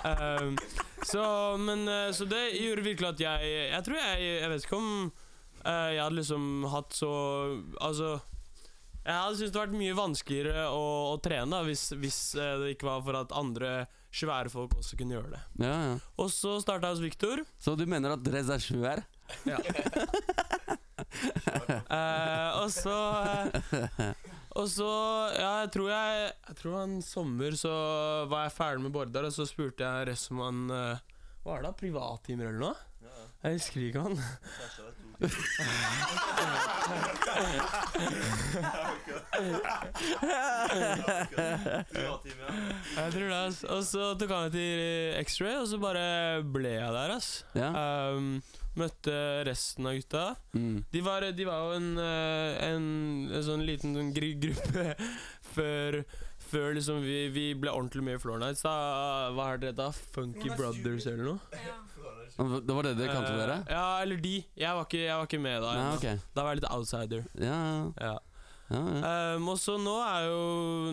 Um, 0.00 0.56
så, 1.04 1.24
men, 1.60 1.84
eh, 1.88 2.08
så 2.16 2.24
det 2.24 2.54
gjorde 2.56 2.86
virkelig 2.86 3.08
at 3.10 3.20
jeg 3.20 3.48
Jeg 3.68 3.84
tror 3.84 3.98
jeg 4.00 4.28
Jeg 4.40 4.48
vet 4.48 4.62
ikke 4.64 4.78
om 4.78 4.92
uh, 5.66 5.90
jeg 5.92 6.00
hadde 6.00 6.16
liksom 6.16 6.46
hatt 6.72 6.96
så 6.96 7.10
Altså 7.84 8.14
Jeg 9.00 9.16
hadde 9.16 9.38
syntes 9.38 9.52
det 9.54 9.60
hadde 9.60 9.70
vært 9.70 9.80
mye 9.80 9.96
vanskeligere 9.96 10.66
å, 10.76 10.82
å 11.14 11.16
trene 11.24 11.48
da, 11.54 11.62
hvis, 11.64 11.86
hvis 11.96 12.18
eh, 12.36 12.56
det 12.60 12.74
ikke 12.74 12.88
var 12.90 13.00
for 13.06 13.18
at 13.22 13.32
andre 13.36 13.70
svære 14.12 14.52
folk 14.52 14.74
også 14.80 14.98
kunne 14.98 15.16
gjøre 15.16 15.32
det. 15.36 15.42
ja, 15.62 15.76
ja. 15.86 15.94
Og 16.20 16.28
så 16.34 16.56
starta 16.60 16.90
jeg 16.90 16.98
hos 16.98 17.04
Victor. 17.04 17.44
Så 17.62 17.76
du 17.78 17.86
mener 17.88 18.16
at 18.16 18.24
dress 18.26 18.52
er 18.52 18.64
svær? 18.64 19.04
Eh, 21.10 22.48
og 22.60 22.68
så 22.70 22.92
uh, 22.92 24.02
Og 24.60 24.66
så 24.70 24.88
Ja, 25.34 25.62
jeg 25.62 25.70
tror 25.74 25.88
jeg 25.90 26.26
Jeg 26.28 26.56
tror 26.60 26.76
en 26.82 26.96
sommer 27.02 27.56
så 27.58 27.72
var 28.30 28.44
jeg 28.46 28.54
ferdig 28.54 28.84
med 28.84 28.94
Bordar, 28.94 29.26
og 29.26 29.34
så 29.34 29.46
spurte 29.48 29.86
jeg 29.86 30.16
om 30.30 30.42
han 30.44 30.60
eh, 30.76 31.02
Hva 31.42 31.56
er 31.56 31.64
det, 31.64 31.70
da? 31.70 31.72
Privattimer 31.80 32.50
eller 32.50 32.62
noe? 32.62 32.76
Jeg 33.40 33.56
husker 33.56 33.86
ikke 33.88 34.04
han. 34.04 34.20
Jeg 42.96 43.12
tror 43.12 43.26
det, 43.26 43.36
ass. 43.36 43.60
Og 43.68 43.82
så 43.88 44.14
tok 44.20 44.32
han 44.32 44.46
meg 44.46 44.54
til 44.54 45.20
X-ray, 45.24 45.58
og 45.60 45.68
så 45.70 45.80
bare 45.82 46.06
ble 46.44 46.72
jeg 46.76 46.96
der, 46.96 47.14
ass. 47.16 47.28
Ja. 47.58 47.70
Um, 48.14 48.40
møtte 48.78 49.14
resten 49.48 49.88
av 49.90 49.98
gutta. 49.98 50.24
Mm. 50.54 50.80
De 50.92 51.04
var, 51.04 51.26
de 51.36 51.46
var 51.48 51.58
jo 51.66 51.78
en, 51.80 51.92
eh, 51.98 52.58
en, 52.70 52.84
en 53.34 53.44
sånn 53.44 53.64
liten 53.66 53.96
sånn 53.98 54.12
gru 54.14 54.30
gruppe 54.46 54.94
før, 55.56 56.00
før 56.50 56.68
liksom 56.78 57.02
vi, 57.04 57.24
vi 57.34 57.46
ble 57.58 57.74
ordentlig 57.74 58.06
med 58.06 58.20
i 58.20 58.22
Floor 58.22 58.38
Nights. 58.42 58.62
Da, 58.66 58.74
hva 59.36 59.52
er 59.54 59.64
det 59.66 59.74
da? 59.80 59.90
Funky 60.14 60.54
Brothers 60.54 61.08
eller 61.10 61.32
noe? 61.32 61.40
Det 62.40 62.74
var 62.76 62.82
det 62.88 62.96
dere 62.98 63.12
kalte 63.14 63.32
dere? 63.36 63.46
dere? 63.46 63.76
Ja, 63.76 63.84
eller 64.02 64.16
de. 64.24 64.34
Jeg 64.56 64.74
var 64.78 64.84
ikke, 64.88 65.00
jeg 65.04 65.16
var 65.20 65.26
ikke 65.28 65.40
med 65.44 65.62
da. 65.62 65.70
Nei, 65.76 65.94
okay. 65.98 66.18
Da 66.34 66.42
var 66.46 66.54
jeg 66.54 66.62
litt 66.62 66.70
outsider. 66.72 67.24
Ja, 67.36 67.60
Ja. 68.00 68.16
ja, 68.70 68.82
ja. 69.00 69.36
Um, 69.36 69.48
og 69.50 69.58
så 69.58 69.74
nå 69.82 69.96
er 70.06 70.28
jo 70.28 70.42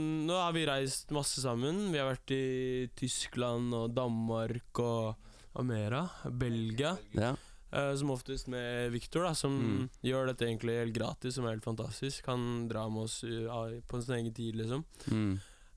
Nå 0.01 0.34
har 0.42 0.51
vi 0.56 0.63
reist 0.66 1.12
masse 1.13 1.39
sammen. 1.44 1.92
Vi 1.94 2.00
har 2.01 2.10
vært 2.10 2.34
i 2.34 2.88
Tyskland 2.98 3.74
og 3.77 3.94
Danmark 3.96 4.82
og 4.82 5.16
Amera. 5.56 6.08
Belgia. 6.32 6.96
ja. 7.13 7.36
Uh, 7.68 7.92
som 8.00 8.10
oftest 8.13 8.48
med 8.48 8.92
Victor, 8.94 9.25
da, 9.27 9.34
som 9.36 9.51
Mm. 9.60 9.89
gjør 10.01 10.27
dette 10.32 10.46
egentlig 10.48 10.77
helt 10.80 10.94
gratis, 10.96 11.36
som 11.36 11.46
er 11.46 11.51
helt 11.58 11.66
fantastisk. 11.66 12.25
Han 12.32 12.68
drar 12.70 12.88
med 12.89 13.04
oss 13.04 13.24
uh, 13.27 13.75
på 13.88 14.00
sin 14.01 14.16
egen 14.16 14.34
tid, 14.34 14.56
liksom. 14.56 14.86
Mm. 15.12 15.34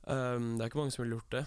Um, 0.06 0.46
det 0.56 0.62
er 0.62 0.68
ikke 0.70 0.78
mange 0.78 0.92
som 0.94 1.02
ville 1.04 1.18
gjort 1.18 1.34
det. 1.34 1.44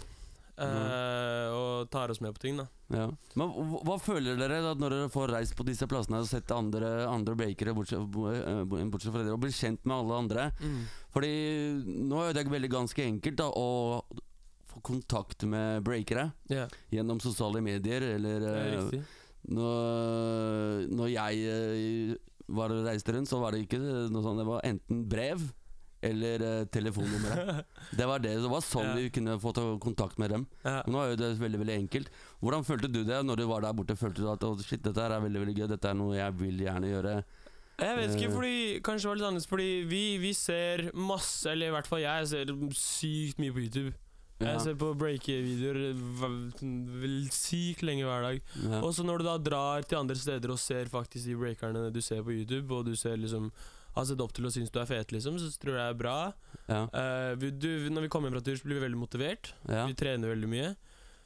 Eh, 0.54 1.48
og 1.58 1.88
tar 1.90 2.12
oss 2.14 2.20
med 2.22 2.36
på 2.36 2.44
ting, 2.44 2.58
da. 2.60 2.68
Ja. 2.94 3.08
Men 3.40 3.54
hva, 3.56 3.80
hva 3.88 3.96
føler 4.02 4.38
dere 4.38 4.60
da 4.62 4.74
når 4.78 4.94
dere 4.94 5.10
får 5.14 5.32
reist 5.34 5.56
på 5.58 5.66
disse 5.66 5.88
plassene 5.90 6.20
og 6.22 6.28
sett 6.30 6.52
andre, 6.54 6.92
andre 7.10 7.34
breakere, 7.40 7.74
bortsett, 7.74 8.04
bo- 8.14 8.28
eh, 8.30 8.62
bo- 8.70 8.78
bortsett 8.94 9.16
fra 9.16 9.24
dere, 9.24 9.34
og 9.34 9.42
blir 9.42 9.56
kjent 9.56 9.82
med 9.90 9.96
alle 9.98 10.20
andre? 10.26 10.46
Fordi 11.16 11.34
nå 12.06 12.22
er 12.28 12.38
det 12.38 12.46
veldig 12.54 12.70
ganske 12.76 13.02
enkelt 13.08 13.40
da 13.42 13.50
å 13.50 13.68
få 14.74 14.82
kontakt 14.86 15.44
med 15.50 15.84
breakere 15.86 16.32
yeah. 16.50 16.70
gjennom 16.94 17.20
sosiale 17.22 17.62
medier, 17.62 18.06
eller 18.16 18.46
er 18.50 18.78
eh, 18.78 19.04
når, 19.54 20.88
når 20.94 21.12
jeg 21.14 21.44
eh, 21.50 22.14
var 22.54 22.74
og 22.74 22.86
reiste 22.88 23.14
rundt, 23.16 23.30
så 23.30 23.40
var 23.42 23.54
det 23.56 23.66
ikke 23.66 23.80
noe 23.82 24.24
sånt. 24.24 24.40
Det 24.42 24.48
var 24.48 24.64
enten 24.68 25.04
brev 25.10 25.44
eller 26.04 26.44
eh, 26.48 26.66
telefonnummeret. 26.74 27.64
Det 28.00 28.08
var 28.10 28.20
det. 28.24 28.34
Det 28.44 28.50
var 28.52 28.62
sånn 28.66 28.90
Ja. 28.90 28.96
vi 28.98 29.10
kunne 29.14 29.38
få 29.42 29.54
ta 29.56 29.64
kontakt 29.80 30.20
med 30.22 30.30
dem. 30.36 30.46
Ja. 30.66 30.82
Nå 30.88 31.00
er 31.04 31.14
jo 31.14 31.20
det 31.24 31.32
veldig 31.40 31.60
veldig 31.64 31.78
enkelt. 31.86 32.10
Hvordan 32.44 32.66
følte 32.68 32.92
du 32.92 33.02
det 33.08 33.22
når 33.26 33.42
du 33.42 33.46
var 33.50 33.62
der 33.66 33.74
borte? 33.78 33.96
Følte 34.00 34.22
du 34.26 34.30
at 34.32 34.44
oh, 34.44 34.58
shit, 34.62 34.84
dette 34.84 35.00
her 35.02 35.16
er 35.18 35.24
veldig 35.24 35.42
veldig 35.46 35.56
gøy, 35.62 35.68
dette 35.74 35.90
er 35.90 35.98
noe 36.00 36.16
jeg 36.18 36.38
vil 36.42 36.64
gjerne 36.66 36.92
gjøre? 36.92 37.16
Jeg 37.82 37.98
vet 37.98 38.12
ikke, 38.16 38.30
Eh. 38.30 38.34
fordi 38.38 38.58
Kanskje 38.86 39.02
det 39.02 39.10
var 39.10 39.16
litt 39.18 39.26
annerledes 39.28 39.48
Fordi 39.50 39.70
vi, 39.90 40.02
vi 40.22 40.30
ser 40.38 40.84
masse 40.94 41.50
Eller 41.50 41.72
i 41.72 41.74
hvert 41.74 41.88
fall 41.90 42.04
jeg 42.04 42.28
ser 42.30 42.52
sykt 42.78 43.40
mye 43.42 43.52
på 43.56 43.64
YouTube. 43.66 43.94
Jeg 44.44 44.60
ser 44.62 44.76
på 44.78 44.92
break-videoer 45.00 45.96
sykt 47.34 47.84
lenge 47.86 48.06
hver 48.08 48.26
dag. 48.28 48.42
Ja. 48.64 48.82
Og 48.84 48.94
så 48.96 49.06
når 49.06 49.22
du 49.22 49.28
da 49.28 49.36
drar 49.42 49.86
til 49.88 50.00
andre 50.02 50.18
steder 50.20 50.52
og 50.54 50.60
ser 50.62 50.90
faktisk 50.92 51.30
de 51.30 51.38
breakerne 51.40 51.86
du 51.94 52.02
ser 52.04 52.24
på 52.26 52.34
YouTube, 52.36 52.68
og 52.76 52.86
du 52.90 52.96
ser 53.00 53.18
liksom 53.18 53.52
har 53.94 54.08
sett 54.10 54.22
opp 54.24 54.34
til 54.34 54.48
og 54.50 54.54
syns 54.56 54.74
du 54.74 54.80
er 54.82 54.90
fet, 54.90 55.14
liksom, 55.14 55.38
så 55.42 55.52
tror 55.62 55.78
jeg 55.78 55.84
det 55.84 55.92
er 55.92 56.00
bra. 56.00 56.18
Ja. 56.68 56.82
Uh, 56.90 57.32
vi, 57.42 57.52
du, 57.54 57.70
når 57.94 58.08
vi 58.08 58.14
kommer 58.14 58.30
hjem 58.30 58.40
fra 58.40 58.46
tur, 58.48 58.58
så 58.58 58.68
blir 58.68 58.80
vi 58.80 58.88
veldig 58.88 59.02
motivert. 59.02 59.54
Ja. 59.70 59.86
Vi 59.90 59.98
trener 59.98 60.34
veldig 60.34 60.50
mye. 60.50 60.72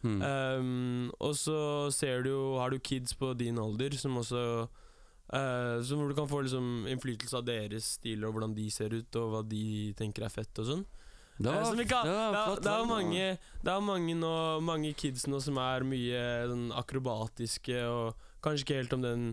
Mm. 0.06 0.20
Um, 0.22 1.08
og 1.26 1.34
så 1.40 1.60
ser 1.90 2.22
du 2.22 2.30
jo 2.30 2.42
Har 2.62 2.70
du 2.70 2.78
kids 2.78 3.16
på 3.18 3.32
din 3.34 3.58
alder 3.58 3.96
som 3.98 4.20
også 4.22 4.68
uh, 4.70 5.78
Som 5.82 6.04
hvor 6.04 6.12
du 6.12 6.14
kan 6.14 6.30
få 6.30 6.44
liksom 6.46 6.86
innflytelse 6.86 7.40
av 7.40 7.48
deres 7.48 7.88
stiler 7.98 8.30
og 8.30 8.36
hvordan 8.36 8.54
de 8.54 8.68
ser 8.72 8.94
ut, 8.94 9.18
og 9.18 9.32
hva 9.34 9.42
de 9.42 9.96
tenker 9.98 10.28
er 10.28 10.34
fett 10.34 10.62
og 10.62 10.70
sånn. 10.70 10.86
Det 11.38 11.50
var, 11.54 11.76
det 11.78 11.90
var 11.94 12.62
det 12.62 12.72
er 12.72 12.86
mange, 12.90 13.26
det 13.62 13.74
er 13.74 13.82
mange, 13.86 14.14
nå, 14.18 14.32
mange 14.66 14.94
kids 14.98 15.28
nå 15.30 15.38
som 15.42 15.60
er 15.62 15.86
mye 15.86 16.22
sånn 16.50 16.72
akrobatiske 16.74 17.84
og 17.86 18.24
kanskje 18.42 18.66
ikke 18.66 18.80
helt 18.80 18.96
om 18.98 19.04
den 19.06 19.28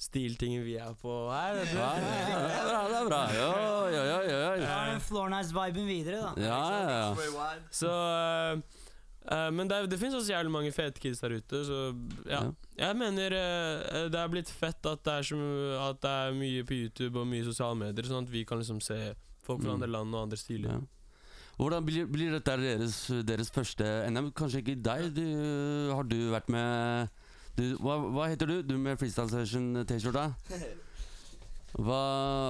stiltingen 0.00 0.62
vi 0.64 0.76
er 0.80 0.94
på 0.96 1.14
her. 1.28 1.58
du. 1.60 1.72
Ja, 1.76 1.88
ja, 2.00 2.10
ja, 2.24 2.36
det 2.40 2.52
er 2.56 2.68
bra. 2.68 2.82
Det 2.88 3.00
er 3.00 3.08
bra. 3.10 3.22
jo, 3.36 3.48
jo, 3.92 4.04
jo, 4.08 4.20
jo. 4.30 4.62
ja. 4.62 4.76
Den 4.90 5.02
Floor 5.04 5.28
Nights-viben 5.28 5.88
videre, 5.88 6.22
da. 6.22 6.30
ja, 6.40 6.60
ja, 6.72 7.00
ja. 7.00 7.50
Så 7.70 7.90
uh, 7.90 8.62
eh, 9.36 9.50
Men 9.52 9.68
det, 9.68 9.82
det 9.92 9.98
finnes 10.00 10.16
også 10.16 10.32
jævlig 10.32 10.54
mange 10.56 10.72
fete 10.72 11.02
kids 11.02 11.20
der 11.20 11.36
ute, 11.36 11.64
så 11.68 11.80
ja. 12.30 12.46
Jeg 12.80 12.96
mener 12.96 13.36
uh, 13.36 14.06
det 14.12 14.22
er 14.22 14.32
blitt 14.32 14.52
fett 14.52 14.88
at 14.88 15.04
det, 15.04 15.18
er 15.18 15.28
så, 15.32 15.40
at 15.90 16.00
det 16.00 16.14
er 16.22 16.38
mye 16.38 16.64
på 16.64 16.78
YouTube 16.78 17.20
og 17.20 17.28
mye 17.28 17.44
sosiale 17.44 17.76
medier, 17.82 18.08
sånn 18.08 18.24
at 18.24 18.32
vi 18.32 18.46
kan 18.48 18.62
liksom 18.62 18.80
se 18.80 19.12
folk 19.44 19.60
fra 19.60 19.74
Mm. 19.74 19.76
andre 19.76 19.92
land 19.98 20.14
og 20.14 20.22
andre 20.28 20.40
stiler. 20.40 20.78
Ja. 20.78 20.80
Hvordan 21.60 21.84
blir, 21.84 22.06
blir 22.08 22.32
dette 22.32 22.56
deres, 22.56 23.02
deres 23.28 23.50
første 23.52 23.84
NM? 24.08 24.30
Kanskje 24.32 24.62
ikke 24.62 24.78
deg? 24.80 25.10
Du, 25.12 25.26
har 25.92 26.06
du 26.08 26.30
vært 26.32 26.48
med 26.48 27.10
du, 27.60 27.66
hva, 27.84 27.96
hva 28.16 28.28
heter 28.32 28.48
du? 28.50 28.56
Du 28.66 28.74
med 28.80 28.98
Freestyle 29.00 29.30
Session-T-skjorta? 29.32 30.28
Hva, 31.70 31.98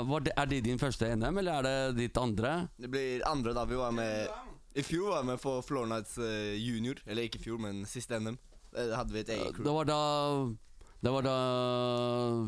var 0.09 0.23
det, 0.25 0.33
er 0.41 0.47
det 0.49 0.63
din 0.65 0.79
første 0.81 1.05
NM, 1.13 1.39
eller 1.43 1.59
er 1.59 1.67
det 1.67 1.97
ditt 1.99 2.17
andre? 2.17 2.53
Det 2.81 2.89
blir 2.89 3.21
andre 3.29 3.53
da 3.53 3.67
vi 3.69 3.77
var 3.77 3.93
med 3.93 4.31
I 4.81 4.85
fjor 4.87 5.11
var 5.11 5.19
jeg 5.21 5.29
med 5.29 5.43
på 5.43 5.53
Floor 5.67 5.91
Nights 5.91 6.15
eh, 6.25 6.55
Junior. 6.57 7.03
Eller 7.05 7.27
ikke 7.29 7.37
i 7.37 7.45
fjor, 7.45 7.59
men 7.61 7.83
siste 7.91 8.17
NM. 8.17 8.39
Da 8.73 8.87
hadde 9.03 9.13
vi 9.13 9.21
et 9.21 9.33
eget 9.35 9.53
crew. 9.59 9.67
Det 9.67 9.75
var 9.77 9.89
da 9.91 9.99
Det 11.05 11.13
var 11.13 11.27
da 11.27 11.35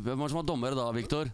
Hvem 0.07 0.23
var 0.25 0.33
som 0.33 0.39
var 0.41 0.47
dommer 0.49 0.79
da, 0.79 0.87
Viktor? 0.97 1.29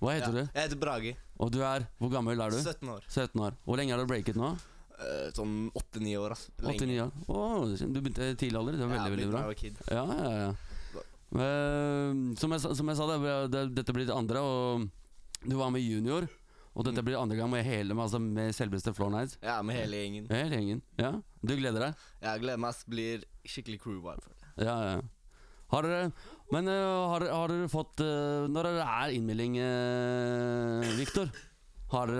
Hva 0.00 0.12
heter 0.16 0.32
Ja. 0.32 0.32
du? 0.32 0.42
Jeg 0.54 0.62
heter 0.62 0.80
Brage. 0.80 1.12
Og 1.36 1.52
du 1.52 1.60
er 1.64 1.84
Hvor 1.98 2.12
gammel 2.16 2.40
er 2.40 2.56
du? 2.56 2.58
17 2.62 2.88
år. 2.96 3.04
17 3.08 3.40
år. 3.42 3.56
Hvor 3.64 3.76
lenge 3.76 3.92
har 3.92 4.00
du 4.00 4.06
breaket 4.08 4.36
nå? 4.40 4.54
Eh, 4.96 5.26
sånn 5.36 5.56
8-9 5.76 6.14
år, 6.22 6.32
ass. 6.32 6.46
Lenge. 6.64 6.78
89 6.80 7.02
år. 7.04 7.10
Å, 7.28 7.40
du 7.76 7.98
begynte 8.00 8.30
i 8.30 8.38
tidlig 8.38 8.60
alder. 8.60 8.78
Det 8.78 8.86
var 8.86 8.94
veldig, 8.96 9.12
veldig 9.16 9.28
bra. 9.34 9.42
Ja, 9.92 10.06
ja, 10.16 10.32
ja. 10.46 11.02
Eh, 11.36 12.10
som, 12.40 12.54
jeg, 12.54 12.62
som 12.78 12.92
jeg 12.92 12.98
sa, 12.98 13.08
det, 13.12 13.36
det, 13.52 13.64
dette 13.76 13.94
blir 13.96 14.08
det 14.08 14.16
andre, 14.16 14.40
og 14.40 14.86
du 15.44 15.56
var 15.58 15.72
med 15.74 15.84
junior. 15.84 16.28
Og 16.76 16.84
dette 16.84 17.00
blir 17.04 17.16
andre 17.16 17.38
gang 17.38 17.48
med 17.48 17.64
hele 17.64 17.94
med, 17.94 18.04
altså 18.04 18.20
med 18.20 18.52
selveste 18.52 18.92
Floor 18.96 19.12
Nights. 19.14 19.38
Ja, 19.44 19.62
med 19.64 19.78
hele 19.78 19.96
gjengen. 19.96 20.26
Hele 20.28 20.58
gjengen. 20.58 20.82
Ja, 21.00 21.14
Du 21.40 21.54
gleder 21.56 21.86
deg? 21.86 22.02
Ja, 22.20 22.34
Jeg 22.34 22.42
gleder 22.44 22.60
meg. 22.60 22.82
Blir 22.92 23.24
skikkelig 23.48 23.80
crew 23.80 24.00
vibe. 24.04 24.20
for 24.20 24.32
det. 24.32 24.66
Ja, 24.66 24.76
ja. 24.84 25.00
Har 25.72 25.82
dere 25.82 26.12
Men 26.52 26.68
uh, 26.70 27.08
har, 27.10 27.24
har 27.26 27.50
dere 27.50 27.66
fått 27.66 27.98
uh, 27.98 28.46
Når 28.46 28.68
det 28.68 28.84
er 28.84 29.14
innmelding, 29.16 29.56
uh, 29.58 30.92
Viktor? 31.00 31.32
Har 31.92 32.10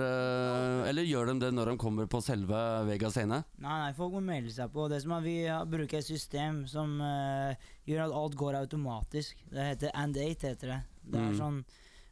Eller 0.87 1.03
gjør 1.03 1.27
de 1.33 1.39
det 1.41 1.49
når 1.51 1.73
de 1.73 1.77
kommer 1.81 2.07
på 2.07 2.21
selve 2.23 2.59
Vega 2.87 3.09
scene? 3.11 3.41
Nei, 3.59 3.77
nei, 3.83 3.89
folk 3.97 4.13
må 4.15 4.21
melde 4.23 4.53
seg 4.55 4.71
på. 4.71 4.85
Det 4.91 5.01
som 5.03 5.11
er 5.17 5.25
Vi 5.25 5.33
bruker 5.73 5.99
et 5.99 6.07
system 6.07 6.61
som 6.71 6.93
uh, 7.03 7.51
gjør 7.87 8.05
at 8.05 8.15
alt 8.21 8.37
går 8.39 8.59
automatisk. 8.61 9.41
Det 9.51 9.65
heter 9.73 9.91
And8, 9.91 10.45
heter 10.53 10.71
det. 10.75 10.79
Det 11.07 11.19
er 11.19 11.27
Mm. 11.33 11.37
sånn 11.41 11.59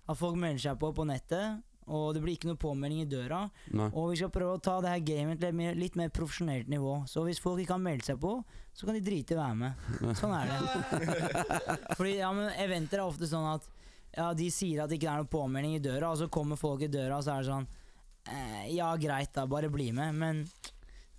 At 0.07 0.17
folk 0.19 0.35
melder 0.37 0.59
seg 0.61 0.77
på 0.79 0.91
på 0.93 1.05
nettet, 1.07 1.63
og 1.87 2.13
det 2.13 2.21
blir 2.21 2.35
ikke 2.35 2.47
noe 2.51 2.59
påmelding 2.61 3.01
i 3.01 3.07
døra. 3.09 3.39
Nei. 3.73 3.87
Og 3.93 4.11
vi 4.11 4.17
skal 4.19 4.29
prøve 4.29 4.57
å 4.57 4.61
ta 4.61 4.75
det 4.81 4.89
her 4.91 4.99
gamet 5.05 5.39
til 5.41 5.49
et 5.61 5.77
litt 5.77 5.95
mer 5.97 6.09
profesjonelt 6.13 6.67
nivå. 6.69 7.07
Så 7.09 7.23
hvis 7.25 7.39
folk 7.41 7.59
ikke 7.63 7.73
har 7.73 7.81
meldt 7.81 8.05
seg 8.05 8.19
på, 8.21 8.35
så 8.73 8.85
kan 8.85 8.93
de 8.97 9.01
drite 9.01 9.33
i 9.33 9.37
å 9.37 9.41
være 9.41 9.55
med. 9.55 9.73
Sånn 10.19 10.33
er 10.35 10.51
det. 10.51 10.59
Fordi 11.97 12.17
ja, 12.19 12.29
men 12.37 12.51
eventer 12.61 12.99
er 13.01 13.05
ofte 13.07 13.25
sånn 13.29 13.47
at 13.55 13.65
ja, 14.15 14.29
de 14.37 14.51
sier 14.53 14.83
at 14.83 14.91
det 14.91 14.99
ikke 14.99 15.11
er 15.11 15.23
noen 15.23 15.31
påmelding 15.31 15.75
i 15.77 15.83
døra, 15.83 16.11
og 16.11 16.21
så 16.21 16.29
kommer 16.31 16.59
folk 16.59 16.85
i 16.85 16.91
døra, 16.91 17.17
og 17.17 17.25
så 17.25 17.35
er 17.35 17.43
det 17.43 17.51
sånn 17.51 17.67
eh, 18.31 18.63
Ja, 18.75 18.93
greit, 18.99 19.33
da, 19.35 19.45
bare 19.49 19.71
bli 19.71 19.91
med. 19.95 20.15
Men 20.19 20.45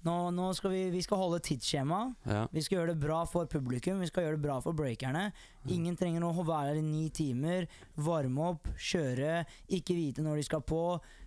nå, 0.07 0.15
nå 0.31 0.51
skal 0.55 0.73
vi, 0.73 0.83
vi 0.95 1.03
skal 1.03 1.21
holde 1.21 1.43
tidsskjema. 1.45 2.01
Ja. 2.29 2.45
Vi 2.53 2.63
skal 2.63 2.79
gjøre 2.79 2.95
det 2.95 3.03
bra 3.03 3.25
for 3.29 3.49
publikum, 3.51 4.01
vi 4.03 4.09
skal 4.11 4.27
gjøre 4.27 4.39
det 4.39 4.45
bra 4.47 4.59
for 4.65 4.77
breakerne. 4.77 5.29
Ingen 5.73 5.99
trenger 5.99 6.25
å 6.25 6.33
være 6.39 6.73
her 6.73 6.81
i 6.81 6.85
ni 6.87 7.09
timer, 7.11 7.67
varme 7.99 8.53
opp, 8.53 8.71
kjøre, 8.79 9.43
ikke 9.79 9.97
vite 9.99 10.25
når 10.25 10.41
de 10.41 10.47
skal 10.47 10.63
på. 10.67 10.85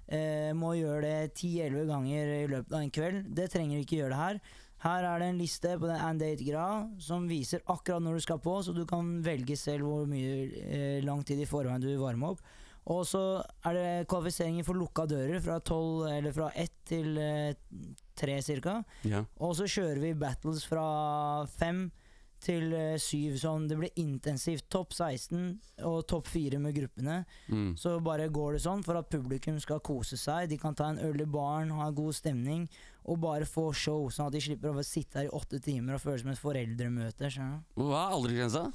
Eh, 0.10 0.49
må 0.58 0.73
gjøre 0.79 1.03
det 1.05 1.36
ti-elleve 1.38 1.86
ganger 1.89 2.34
i 2.39 2.47
løpet 2.49 2.73
av 2.73 2.82
en 2.82 2.95
kveld. 2.95 3.29
Det 3.36 3.49
trenger 3.53 3.77
vi 3.77 3.86
ikke 3.86 3.99
gjøre 3.99 4.15
det 4.15 4.23
her. 4.23 4.41
Her 4.79 5.03
er 5.03 5.19
det 5.19 5.27
en 5.33 5.41
liste 5.41 5.73
på 5.75 5.89
den 5.89 5.99
And 5.99 6.21
Date-greia 6.23 7.01
som 7.03 7.27
viser 7.27 7.63
akkurat 7.67 8.03
når 8.03 8.19
du 8.19 8.23
skal 8.23 8.39
på, 8.43 8.55
så 8.63 8.71
du 8.75 8.85
kan 8.87 9.17
velge 9.25 9.57
selv 9.59 9.87
hvor 9.89 10.07
mye 10.07 10.47
eh, 10.63 10.99
lang 11.03 11.25
tid 11.27 11.41
i 11.43 11.49
forveien 11.49 11.83
du 11.83 11.89
vil 11.89 12.01
varme 12.01 12.31
opp. 12.31 12.43
Og 12.89 13.03
så 13.05 13.21
er 13.67 13.75
det 13.75 14.07
kvalifiseringer 14.09 14.65
for 14.65 14.79
lukka 14.79 15.05
dører 15.09 15.41
fra 15.43 15.59
12, 15.59 16.07
eller 16.15 16.33
fra 16.33 16.49
1 16.55 16.77
til 16.89 17.19
eh, 17.21 17.55
3 18.17 18.37
cirka. 18.41 18.79
Ja. 19.05 19.25
Og 19.43 19.57
så 19.59 19.67
kjører 19.69 19.99
vi 20.01 20.15
battles 20.17 20.63
fra 20.65 20.85
5 21.59 21.89
til 22.43 22.71
eh, 22.73 22.95
7, 22.97 23.35
sånn 23.41 23.67
det 23.69 23.77
blir 23.79 24.01
intensivt. 24.01 24.69
Topp 24.71 24.95
16 24.95 25.59
og 25.87 25.99
topp 26.09 26.31
4 26.31 26.59
med 26.63 26.75
gruppene. 26.77 27.21
Mm. 27.51 27.73
Så 27.79 27.97
bare 28.03 28.29
går 28.33 28.57
det 28.57 28.63
sånn 28.65 28.83
for 28.85 28.99
at 28.99 29.11
publikum 29.11 29.59
skal 29.61 29.83
kose 29.85 30.17
seg. 30.19 30.49
De 30.49 30.59
kan 30.61 30.77
ta 30.77 30.89
en 30.89 31.01
øl 31.03 31.21
i 31.21 31.29
baren, 31.29 31.75
ha 31.75 31.91
god 31.95 32.15
stemning, 32.17 32.65
og 33.09 33.19
bare 33.23 33.47
få 33.49 33.69
show, 33.73 34.07
sånn 34.13 34.27
at 34.29 34.35
de 34.37 34.41
slipper 34.45 34.69
å 34.77 34.83
sitte 34.85 35.21
her 35.23 35.29
i 35.29 35.33
åtte 35.33 35.57
timer 35.65 35.97
og 35.97 36.03
føle 36.03 36.19
som 36.21 36.29
et 36.33 36.41
foreldremøte. 36.41 37.29
skjønner 37.33 37.61
du? 37.63 37.85
Hva 37.89 38.03
er 38.05 38.17
aldersgrensa? 38.17 38.65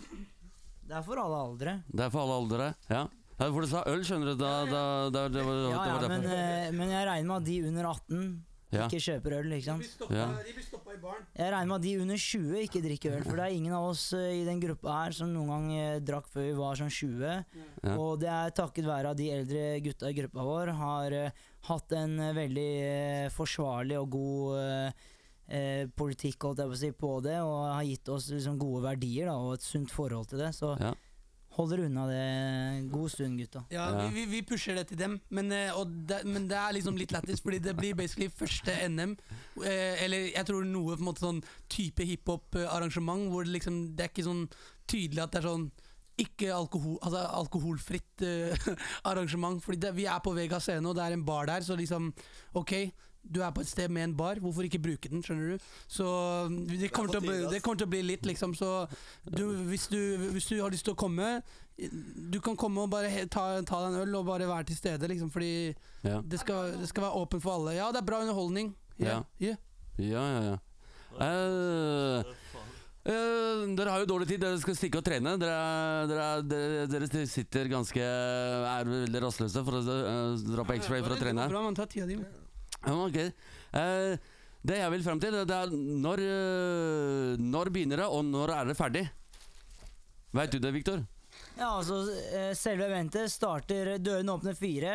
Det 0.84 0.96
er 0.98 1.04
for 1.06 1.20
alle 1.22 1.36
aldre. 1.48 1.76
Det 1.88 2.02
er 2.04 2.10
for 2.12 2.24
alle 2.24 2.40
aldre. 2.42 2.66
Ja. 2.90 3.04
For 3.38 3.64
du 3.64 3.68
sa 3.70 3.84
øl, 3.90 4.02
skjønner 4.06 4.32
du. 4.32 4.34
Da, 4.42 4.50
da, 4.68 4.82
da, 5.14 5.22
det 5.32 5.42
var, 5.46 5.60
Ja, 5.62 5.78
det 5.78 5.92
ja, 5.92 5.94
var 6.02 6.12
men, 6.12 6.26
eh, 6.30 6.68
men 6.74 6.92
jeg 6.92 7.06
regner 7.08 7.30
med 7.30 7.36
at 7.40 7.48
de 7.48 7.56
under 7.70 7.88
18 7.90 8.26
Ja. 8.74 8.86
ikke 8.88 9.00
kjøper 9.06 9.36
øl, 9.38 9.52
ikke 9.56 9.72
De 9.72 9.78
blir 9.80 9.88
stoppa, 9.90 10.14
Ja. 10.18 10.26
de 10.44 10.52
blir 10.56 10.66
stoppa 10.66 10.92
i 10.94 11.00
baren. 11.02 11.24
Jeg 11.36 11.52
regner 11.54 11.66
med 11.70 11.76
at 11.76 11.82
de 11.86 11.92
under 12.02 12.16
20 12.16 12.60
ikke 12.66 12.82
drikker 12.84 13.16
øl, 13.16 13.24
for 13.24 13.36
det 13.36 13.44
er 13.46 13.54
ingen 13.56 13.72
av 13.78 13.88
oss 13.90 14.04
eh, 14.12 14.42
i 14.42 14.44
den 14.44 14.60
gruppa 14.60 14.98
her 15.04 15.12
som 15.12 15.32
noen 15.32 15.48
gang 15.54 15.66
eh, 15.78 16.00
drakk 16.00 16.28
før 16.28 16.42
vi 16.48 16.52
var 16.58 16.74
sånn 16.80 16.90
20. 16.90 17.44
Ja. 17.84 17.96
Og 17.96 18.20
det 18.20 18.28
er 18.34 18.50
takket 18.50 18.84
være 18.90 19.10
at 19.14 19.16
de 19.20 19.30
eldre 19.30 19.64
gutta 19.84 20.10
i 20.10 20.18
gruppa 20.20 20.44
vår 20.50 20.72
har 20.82 21.12
eh, 21.12 21.30
hatt 21.70 21.92
en 21.92 22.18
eh, 22.20 22.32
veldig 22.36 22.70
eh, 22.84 23.28
forsvarlig 23.34 23.98
og 24.00 24.10
god 24.10 24.92
politikk 25.94 26.40
holdt 26.46 26.62
jeg 26.62 26.68
på, 26.70 26.72
å 26.72 26.78
si, 26.80 26.88
på 26.96 27.08
det, 27.24 27.34
og 27.44 27.66
har 27.74 27.82
gitt 27.84 28.08
oss 28.08 28.30
liksom, 28.32 28.54
gode 28.58 28.80
verdier 28.86 29.26
da, 29.28 29.34
og 29.36 29.58
et 29.58 29.66
sunt 29.66 29.90
forhold 29.92 30.30
til 30.30 30.38
det. 30.40 30.54
Så 30.56 30.70
Ja. 30.80 30.94
Hold 31.54 31.70
dere 31.70 31.86
unna 31.86 32.04
det 32.08 32.18
en 32.18 32.88
god 32.90 33.12
stund, 33.12 33.38
gutta. 33.38 33.64
Ja, 33.70 33.86
Ja. 33.94 34.08
Vi, 34.10 34.24
vi, 34.26 34.42
pusher 34.42 34.74
det 34.74 34.88
til 34.88 34.98
dem, 34.98 35.20
men, 35.30 35.52
eh, 35.52 35.70
og 35.76 35.90
det, 36.08 36.24
men 36.26 36.48
det 36.50 36.58
er 36.58 36.74
liksom 36.74 36.98
litt 36.98 37.14
lættis, 37.14 37.42
fordi 37.44 37.60
det 37.62 37.76
blir 37.78 37.94
basically 37.94 38.28
første 38.28 38.74
NM. 38.88 39.16
Eh, 39.62 40.02
eller 40.04 40.30
jeg 40.34 40.46
tror 40.46 40.66
noe 40.66 40.96
på 40.96 41.04
en 41.04 41.08
måte 41.08 41.24
sånn 41.24 41.42
type 41.70 42.04
hiphop-arrangement 42.04 43.30
hvor 43.30 43.46
det 43.46 43.54
liksom 43.54 43.96
Det 43.96 44.04
er 44.04 44.10
ikke 44.10 44.26
sånn 44.26 44.46
tydelig 44.90 45.22
at 45.22 45.32
det 45.32 45.42
er 45.42 45.48
sånn 45.48 45.70
ikke 46.20 46.50
alkohol, 46.54 46.98
altså 47.02 47.24
alkoholfritt 47.40 48.22
uh, 48.22 48.68
arrangement. 49.10 49.58
Fordi 49.62 49.80
det, 49.82 49.94
vi 49.96 50.06
er 50.06 50.20
på 50.22 50.34
Vega 50.36 50.60
scene, 50.62 50.86
og 50.86 50.94
det 50.94 51.02
er 51.06 51.16
en 51.16 51.24
bar 51.26 51.48
der, 51.50 51.64
så 51.66 51.74
liksom 51.78 52.12
Ok, 52.54 52.74
du 53.24 53.40
er 53.42 53.50
på 53.56 53.60
et 53.64 53.68
sted 53.70 53.88
med 53.90 54.04
en 54.04 54.14
bar, 54.18 54.36
hvorfor 54.42 54.66
ikke 54.68 54.78
bruke 54.84 55.08
den, 55.10 55.22
skjønner 55.24 55.54
du? 55.54 55.68
Så 55.88 56.04
det 56.68 56.90
kommer, 56.92 57.14
til 57.14 57.20
å 57.22 57.24
bli, 57.24 57.36
det 57.54 57.62
kommer 57.64 57.80
til 57.80 57.88
å 57.88 57.92
bli 57.94 58.02
litt, 58.04 58.26
liksom. 58.28 58.52
Så 58.58 58.68
du, 59.24 59.44
hvis, 59.70 59.86
du, 59.88 60.00
hvis 60.34 60.46
du 60.50 60.58
har 60.60 60.70
lyst 60.74 60.84
til 60.84 60.92
å 60.94 61.00
komme, 61.00 61.40
du 61.74 62.38
kan 62.44 62.54
komme 62.60 62.84
og 62.84 62.92
bare 62.92 63.10
ta, 63.26 63.46
ta 63.66 63.80
deg 63.86 63.94
en 63.96 64.00
øl 64.04 64.18
og 64.20 64.28
bare 64.28 64.46
være 64.50 64.68
til 64.70 64.76
stede, 64.78 65.08
liksom. 65.10 65.32
Fordi 65.34 65.74
Ja. 66.04 66.20
det 66.20 66.40
skal, 66.44 66.76
det 66.78 66.88
skal 66.92 67.06
være 67.08 67.22
åpent 67.24 67.42
for 67.42 67.56
alle. 67.58 67.74
Ja, 67.78 67.88
det 67.92 68.02
er 68.02 68.08
bra 68.12 68.20
underholdning. 68.22 68.74
Ja, 69.00 69.22
ja. 69.42 69.56
Ja, 69.98 70.24
ja, 70.36 70.42
ja. 70.52 70.58
Eh, 71.24 72.34
Uh, 73.04 73.66
dere 73.76 73.92
har 73.92 74.00
jo 74.00 74.06
dårlig 74.08 74.24
tid, 74.30 74.40
dere 74.40 74.56
skal 74.62 74.72
stikke 74.78 74.96
og 74.96 75.04
trene. 75.04 75.34
Dere, 75.36 75.52
er- 75.52 76.06
dere, 76.08 76.22
er- 76.38 76.86
dere, 76.88 77.08
dere 77.12 77.26
sitter 77.28 77.68
ganske 77.68 78.00
Er 78.00 78.86
veldig 78.88 79.20
rastløse 79.20 79.60
for 79.66 79.76
å 79.76 79.82
uh, 79.84 80.38
dra 80.40 80.64
på 80.64 80.72
X-ray 80.78 81.02
for 81.04 81.12
å 81.12 81.18
Det 81.18 81.18
går 81.20 81.26
trene. 81.26 81.44
Bra, 81.52 81.60
man 81.66 81.76
tar 81.76 81.84
tida 81.92 82.06
di. 82.08 82.16
Ok. 82.90 83.18
Uh, 83.74 84.14
det 84.64 84.78
jeg 84.80 84.90
vil 84.94 85.02
frem 85.04 85.20
til, 85.20 85.34
det 85.44 85.56
er 85.56 85.72
når, 85.74 86.22
uh, 86.24 87.40
når 87.40 87.70
begynner 87.74 88.00
det, 88.04 88.06
og 88.08 88.24
når 88.24 88.52
er 88.58 88.70
det 88.70 88.76
ferdig? 88.78 89.04
Veit 90.34 90.50
du 90.54 90.58
det, 90.58 90.72
Viktor? 90.74 91.04
Ja, 91.54 91.68
altså 91.78 92.00
eh, 92.34 92.50
Selve 92.58 92.88
eventet 92.88 93.30
starter 93.30 93.92
Dørene 94.02 94.32
åpner 94.34 94.56
fire. 94.58 94.94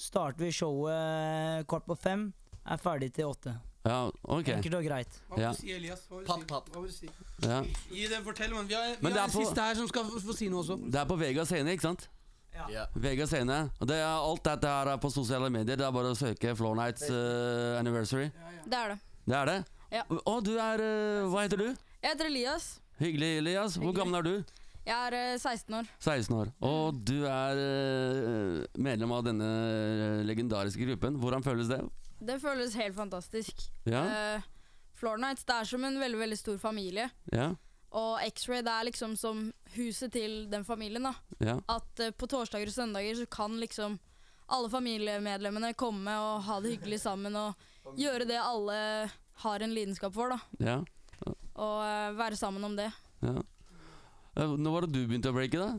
Starter 0.00 0.42
vi 0.42 0.50
showet 0.54 1.66
kvart 1.70 1.86
på 1.86 1.94
fem. 1.98 2.24
Er 2.66 2.80
ferdig 2.82 3.12
til 3.14 3.28
åtte. 3.30 3.52
Ja, 3.86 4.08
ok. 4.26 4.48
Enkelt 4.56 4.74
og 4.76 4.84
greit. 4.84 5.20
Hva 5.30 5.38
vil 5.38 5.46
du 5.46 5.60
si, 5.60 5.70
Elias? 5.76 6.02
Hva 6.10 6.18
vil 6.18 6.26
du 6.26 6.32
si? 6.32 6.48
papp. 6.50 6.66
Hva 6.74 6.82
vil 6.82 6.90
du 6.90 6.96
si? 6.96 7.10
Ja. 7.46 7.60
Gi 7.94 8.08
det, 8.10 8.18
fortell, 8.26 8.50
man. 8.56 8.66
Vi 8.68 8.74
har, 8.76 8.96
vi 8.98 9.06
har 9.12 9.20
er 9.20 9.22
en 9.24 9.30
på- 9.36 9.44
siste 9.44 9.68
her 9.68 9.78
som 9.78 9.88
skal 9.88 10.08
få, 10.10 10.20
få 10.26 10.36
si 10.36 10.50
noe 10.52 10.64
også. 10.64 10.76
Det 10.90 11.00
er 11.00 11.06
på 11.08 11.16
Vegas 11.22 11.48
scene, 11.54 11.76
ikke 11.78 11.86
sant? 11.86 12.08
Ja. 12.54 12.86
Vegas 12.94 13.30
scene. 13.32 13.58
Det 13.80 13.96
er, 13.96 14.06
alt 14.10 14.44
dette 14.44 14.68
her 14.68 14.92
er 14.92 15.00
på 15.00 15.10
sosiale 15.12 15.50
medier. 15.52 15.78
Det 15.78 15.86
er 15.86 15.94
bare 15.94 16.12
å 16.12 16.18
søke 16.18 16.54
Floor 16.58 16.76
Nights 16.78 17.06
uh, 17.08 17.78
anniversary. 17.78 18.28
Det 18.66 18.76
er 18.76 18.94
det. 18.94 18.98
Det 19.26 19.36
er 19.38 19.52
det? 19.52 19.58
Ja. 19.90 20.04
Og 20.24 20.42
du 20.46 20.54
er 20.60 20.82
uh, 20.82 21.28
Hva 21.32 21.46
heter 21.46 21.62
du? 21.62 21.68
Jeg 22.00 22.14
heter 22.14 22.30
Elias. 22.30 22.72
Hyggelig, 23.00 23.36
Elias. 23.40 23.76
Hvor 23.76 23.90
Hyggelig. 23.90 24.00
gammel 24.02 24.20
er 24.20 24.26
du? 24.28 24.60
Jeg 24.86 24.96
er 24.96 25.16
eh, 25.34 25.38
16 25.38 25.74
år. 25.76 25.88
16 26.00 26.36
år. 26.36 26.50
Og 26.64 27.00
du 27.06 27.18
er 27.28 27.60
eh, 27.60 28.62
medlem 28.80 29.12
av 29.12 29.24
denne 29.26 29.48
eh, 29.48 30.22
legendariske 30.26 30.86
gruppen. 30.88 31.18
Hvordan 31.20 31.44
føles 31.44 31.68
det? 31.70 31.80
Det 32.20 32.38
føles 32.42 32.74
helt 32.76 32.96
fantastisk. 32.96 33.62
Ja? 33.88 34.02
Uh, 34.04 34.48
Floor 35.00 35.20
Nights 35.20 35.46
det 35.48 35.56
er 35.56 35.68
som 35.68 35.84
en 35.88 35.96
veldig 36.00 36.18
veldig 36.20 36.38
stor 36.40 36.58
familie. 36.60 37.06
Ja? 37.32 37.52
Og 37.92 38.20
X-Ray 38.22 38.62
det 38.62 38.70
er 38.70 38.84
liksom 38.86 39.16
som 39.18 39.52
huset 39.74 40.12
til 40.12 40.44
den 40.50 40.64
familien. 40.64 41.02
da 41.02 41.14
Ja? 41.40 41.56
At 41.68 42.00
uh, 42.04 42.10
på 42.12 42.26
torsdager 42.30 42.66
og 42.70 42.72
søndager 42.76 43.16
så 43.18 43.26
kan 43.30 43.58
liksom 43.60 43.98
alle 44.50 44.68
familiemedlemmene 44.70 45.74
komme 45.78 46.10
og 46.18 46.42
ha 46.42 46.60
det 46.60 46.72
hyggelig 46.76 47.00
sammen 47.00 47.34
og 47.36 47.54
gjøre 47.98 48.26
det 48.26 48.38
alle 48.38 49.10
har 49.42 49.60
en 49.62 49.74
lidenskap 49.74 50.14
for. 50.14 50.28
da 50.30 50.38
Ja? 50.58 50.78
Og 51.54 51.78
uh, 51.82 52.16
være 52.18 52.36
sammen 52.36 52.64
om 52.64 52.76
det. 52.76 52.90
ja. 53.22 53.40
Når 54.40 54.70
var 54.72 54.80
det 54.86 54.92
du 54.94 55.00
begynte 55.10 55.28
å 55.32 55.34
breake, 55.34 55.58
da? 55.58 55.72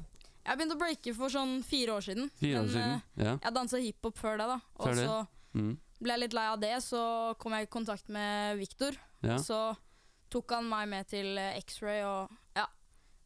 Jeg 0.45 0.57
begynte 0.57 0.75
å 0.75 0.79
breake 0.81 1.13
for 1.15 1.31
sånn 1.31 1.61
fire 1.65 1.93
år 1.95 2.03
siden. 2.05 2.27
Fire 2.37 2.59
år 2.59 2.65
men, 2.67 2.73
siden? 2.73 2.95
eh, 3.17 3.23
Ja. 3.25 3.37
jeg 3.41 3.53
dansa 3.55 3.79
hiphop 3.81 4.17
før 4.19 4.37
det, 4.37 4.47
da. 4.51 4.59
Og 4.75 4.95
så 4.99 5.27
Mm. 5.53 5.77
ble 6.01 6.11
jeg 6.13 6.19
litt 6.19 6.33
lei 6.33 6.45
av 6.47 6.59
det, 6.59 6.75
så 6.83 7.37
kom 7.37 7.51
jeg 7.53 7.63
i 7.67 7.71
kontakt 7.71 8.07
med 8.09 8.57
Victor. 8.59 8.91
ja. 9.23 9.37
Så 9.37 9.75
tok 10.31 10.53
han 10.55 10.67
meg 10.71 10.87
med 10.91 11.07
til 11.11 11.37
eh, 11.39 11.57
X-Ray, 11.61 12.01
og 12.07 12.31
ja. 12.57 12.65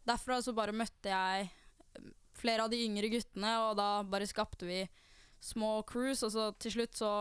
Derfra 0.05 0.39
så 0.45 0.53
bare 0.57 0.73
møtte 0.75 1.09
jeg 1.11 1.47
eh, 1.47 2.09
flere 2.37 2.65
av 2.65 2.73
de 2.73 2.81
yngre 2.85 3.09
guttene, 3.13 3.53
og 3.67 3.75
da 3.79 3.89
bare 4.09 4.27
skapte 4.29 4.67
vi 4.69 4.83
små 5.45 5.79
crews, 5.87 6.23
og 6.25 6.33
så 6.33 6.49
til 6.61 6.73
slutt 6.79 6.97
så 6.97 7.11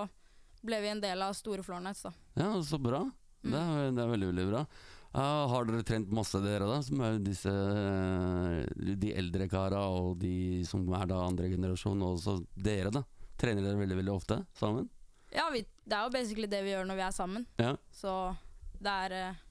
ble 0.64 0.78
vi 0.80 0.88
en 0.94 1.02
del 1.04 1.20
av 1.20 1.34
Store 1.36 1.62
Floor 1.66 1.82
Nights, 1.84 2.06
da. 2.06 2.12
ja, 2.40 2.50
så 2.64 2.78
bra. 2.80 3.02
Det 3.44 3.52
er, 3.60 3.90
det 3.92 4.00
er 4.00 4.08
veldig, 4.14 4.28
veldig 4.32 4.46
bra. 4.48 4.62
Uh, 5.14 5.44
har 5.52 5.66
dere 5.68 5.84
trent 5.86 6.08
masse, 6.10 6.38
dere, 6.42 6.66
da? 6.66 6.78
Som 6.82 7.02
er 7.06 7.20
disse 7.22 7.50
eh, 7.52 8.64
De 8.98 9.12
eldre 9.14 9.46
kara 9.52 9.84
og 9.94 10.16
de 10.18 10.64
som 10.66 10.82
er 10.96 11.04
da 11.10 11.20
andre 11.22 11.50
generasjon, 11.52 12.00
og 12.02 12.16
også 12.16 12.38
dere, 12.56 12.90
da? 12.94 13.04
Trener 13.38 13.62
dere 13.62 13.78
veldig, 13.78 13.98
veldig 14.00 14.14
ofte 14.14 14.40
sammen? 14.58 14.88
Ja, 15.34 15.44
vi, 15.54 15.60
det 15.84 15.94
er 15.98 16.08
jo 16.08 16.14
basically 16.16 16.48
det 16.50 16.62
vi 16.66 16.72
gjør 16.72 16.88
når 16.88 16.98
vi 16.98 17.06
er 17.06 17.14
sammen, 17.14 17.46
Ja. 17.62 17.74
så 17.94 18.14
det 18.80 18.90
er, 19.04 19.14
eh, 19.20 19.43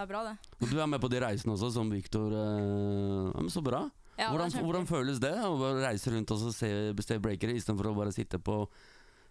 det 0.00 0.06
er 0.06 0.12
bra, 0.14 0.20
det. 0.30 0.52
Og 0.60 0.70
du 0.72 0.78
er 0.80 0.88
med 0.88 1.00
på 1.02 1.10
de 1.12 1.20
reisene 1.20 1.52
også, 1.54 1.70
som 1.76 1.90
Viktor. 1.92 2.32
eh, 2.32 3.30
ja, 3.36 3.48
så 3.52 3.62
bra. 3.64 3.84
Ja, 4.20 4.28
hvordan, 4.32 4.52
hvordan 4.64 4.86
føles 4.88 5.20
det 5.20 5.32
å 5.32 5.54
reise 5.80 6.10
rundt 6.12 6.32
og 6.34 6.50
se, 6.52 6.68
Bestay 6.96 7.20
breakere, 7.22 7.54
istedenfor 7.56 7.88
å 7.88 7.96
bare 7.96 8.12
sitte 8.12 8.40
på 8.42 8.62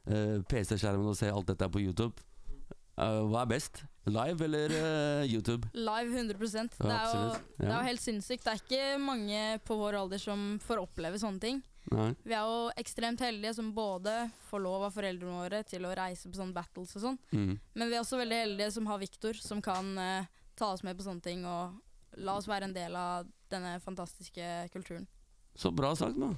eh, 0.09 0.39
PC-skjermen 0.49 1.11
og 1.11 1.17
se 1.17 1.29
alt 1.29 1.49
dette 1.51 1.69
på 1.69 1.81
YouTube? 1.83 2.13
Uh, 2.99 3.23
hva 3.31 3.45
er 3.45 3.51
best? 3.53 3.83
Live 4.09 4.43
eller 4.43 4.73
uh, 4.75 5.23
YouTube? 5.23 5.69
Live 5.77 6.11
100 6.11 6.35
Det 6.35 6.89
er, 6.91 7.05
jo, 7.13 7.37
det 7.61 7.69
er 7.69 7.75
jo 7.77 7.85
helt 7.87 8.03
sinnssykt. 8.03 8.43
Det 8.43 8.51
er 8.51 8.63
ikke 8.65 8.97
mange 8.99 9.43
på 9.63 9.77
vår 9.79 9.95
alder 10.01 10.19
som 10.19 10.57
får 10.65 10.81
oppleve 10.83 11.21
sånne 11.21 11.39
ting. 11.39 11.61
Nei. 11.93 12.09
Vi 12.27 12.35
er 12.35 12.43
jo 12.43 12.65
ekstremt 12.81 13.21
heldige 13.23 13.53
som 13.55 13.71
både 13.73 14.17
får 14.49 14.61
lov 14.65 14.83
av 14.89 14.97
foreldrene 14.97 15.37
våre 15.45 15.61
til 15.69 15.87
å 15.87 15.93
reise 15.95 16.27
på 16.29 16.41
sånne 16.41 16.53
battles 16.57 16.91
og 16.99 17.05
sånn, 17.05 17.17
Mm. 17.31 17.55
men 17.73 17.87
vi 17.89 17.95
er 17.95 18.03
også 18.03 18.19
veldig 18.19 18.41
heldige 18.43 18.71
som 18.75 18.85
har 18.91 18.99
Viktor, 18.99 19.33
som 19.39 19.61
kan 19.63 19.97
eh, 19.97 20.27
ta 20.59 20.73
oss 20.75 20.83
med 20.85 20.97
på 20.97 21.05
sånne 21.05 21.23
ting 21.23 21.45
og 21.47 21.79
la 22.19 22.35
oss 22.37 22.49
være 22.49 22.69
en 22.69 22.75
del 22.75 22.95
av 22.99 23.27
denne 23.49 23.77
fantastiske 23.83 24.69
kulturen. 24.73 25.07
Så 25.55 25.71
bra 25.75 25.95
sagt, 25.97 26.19
da. 26.19 26.33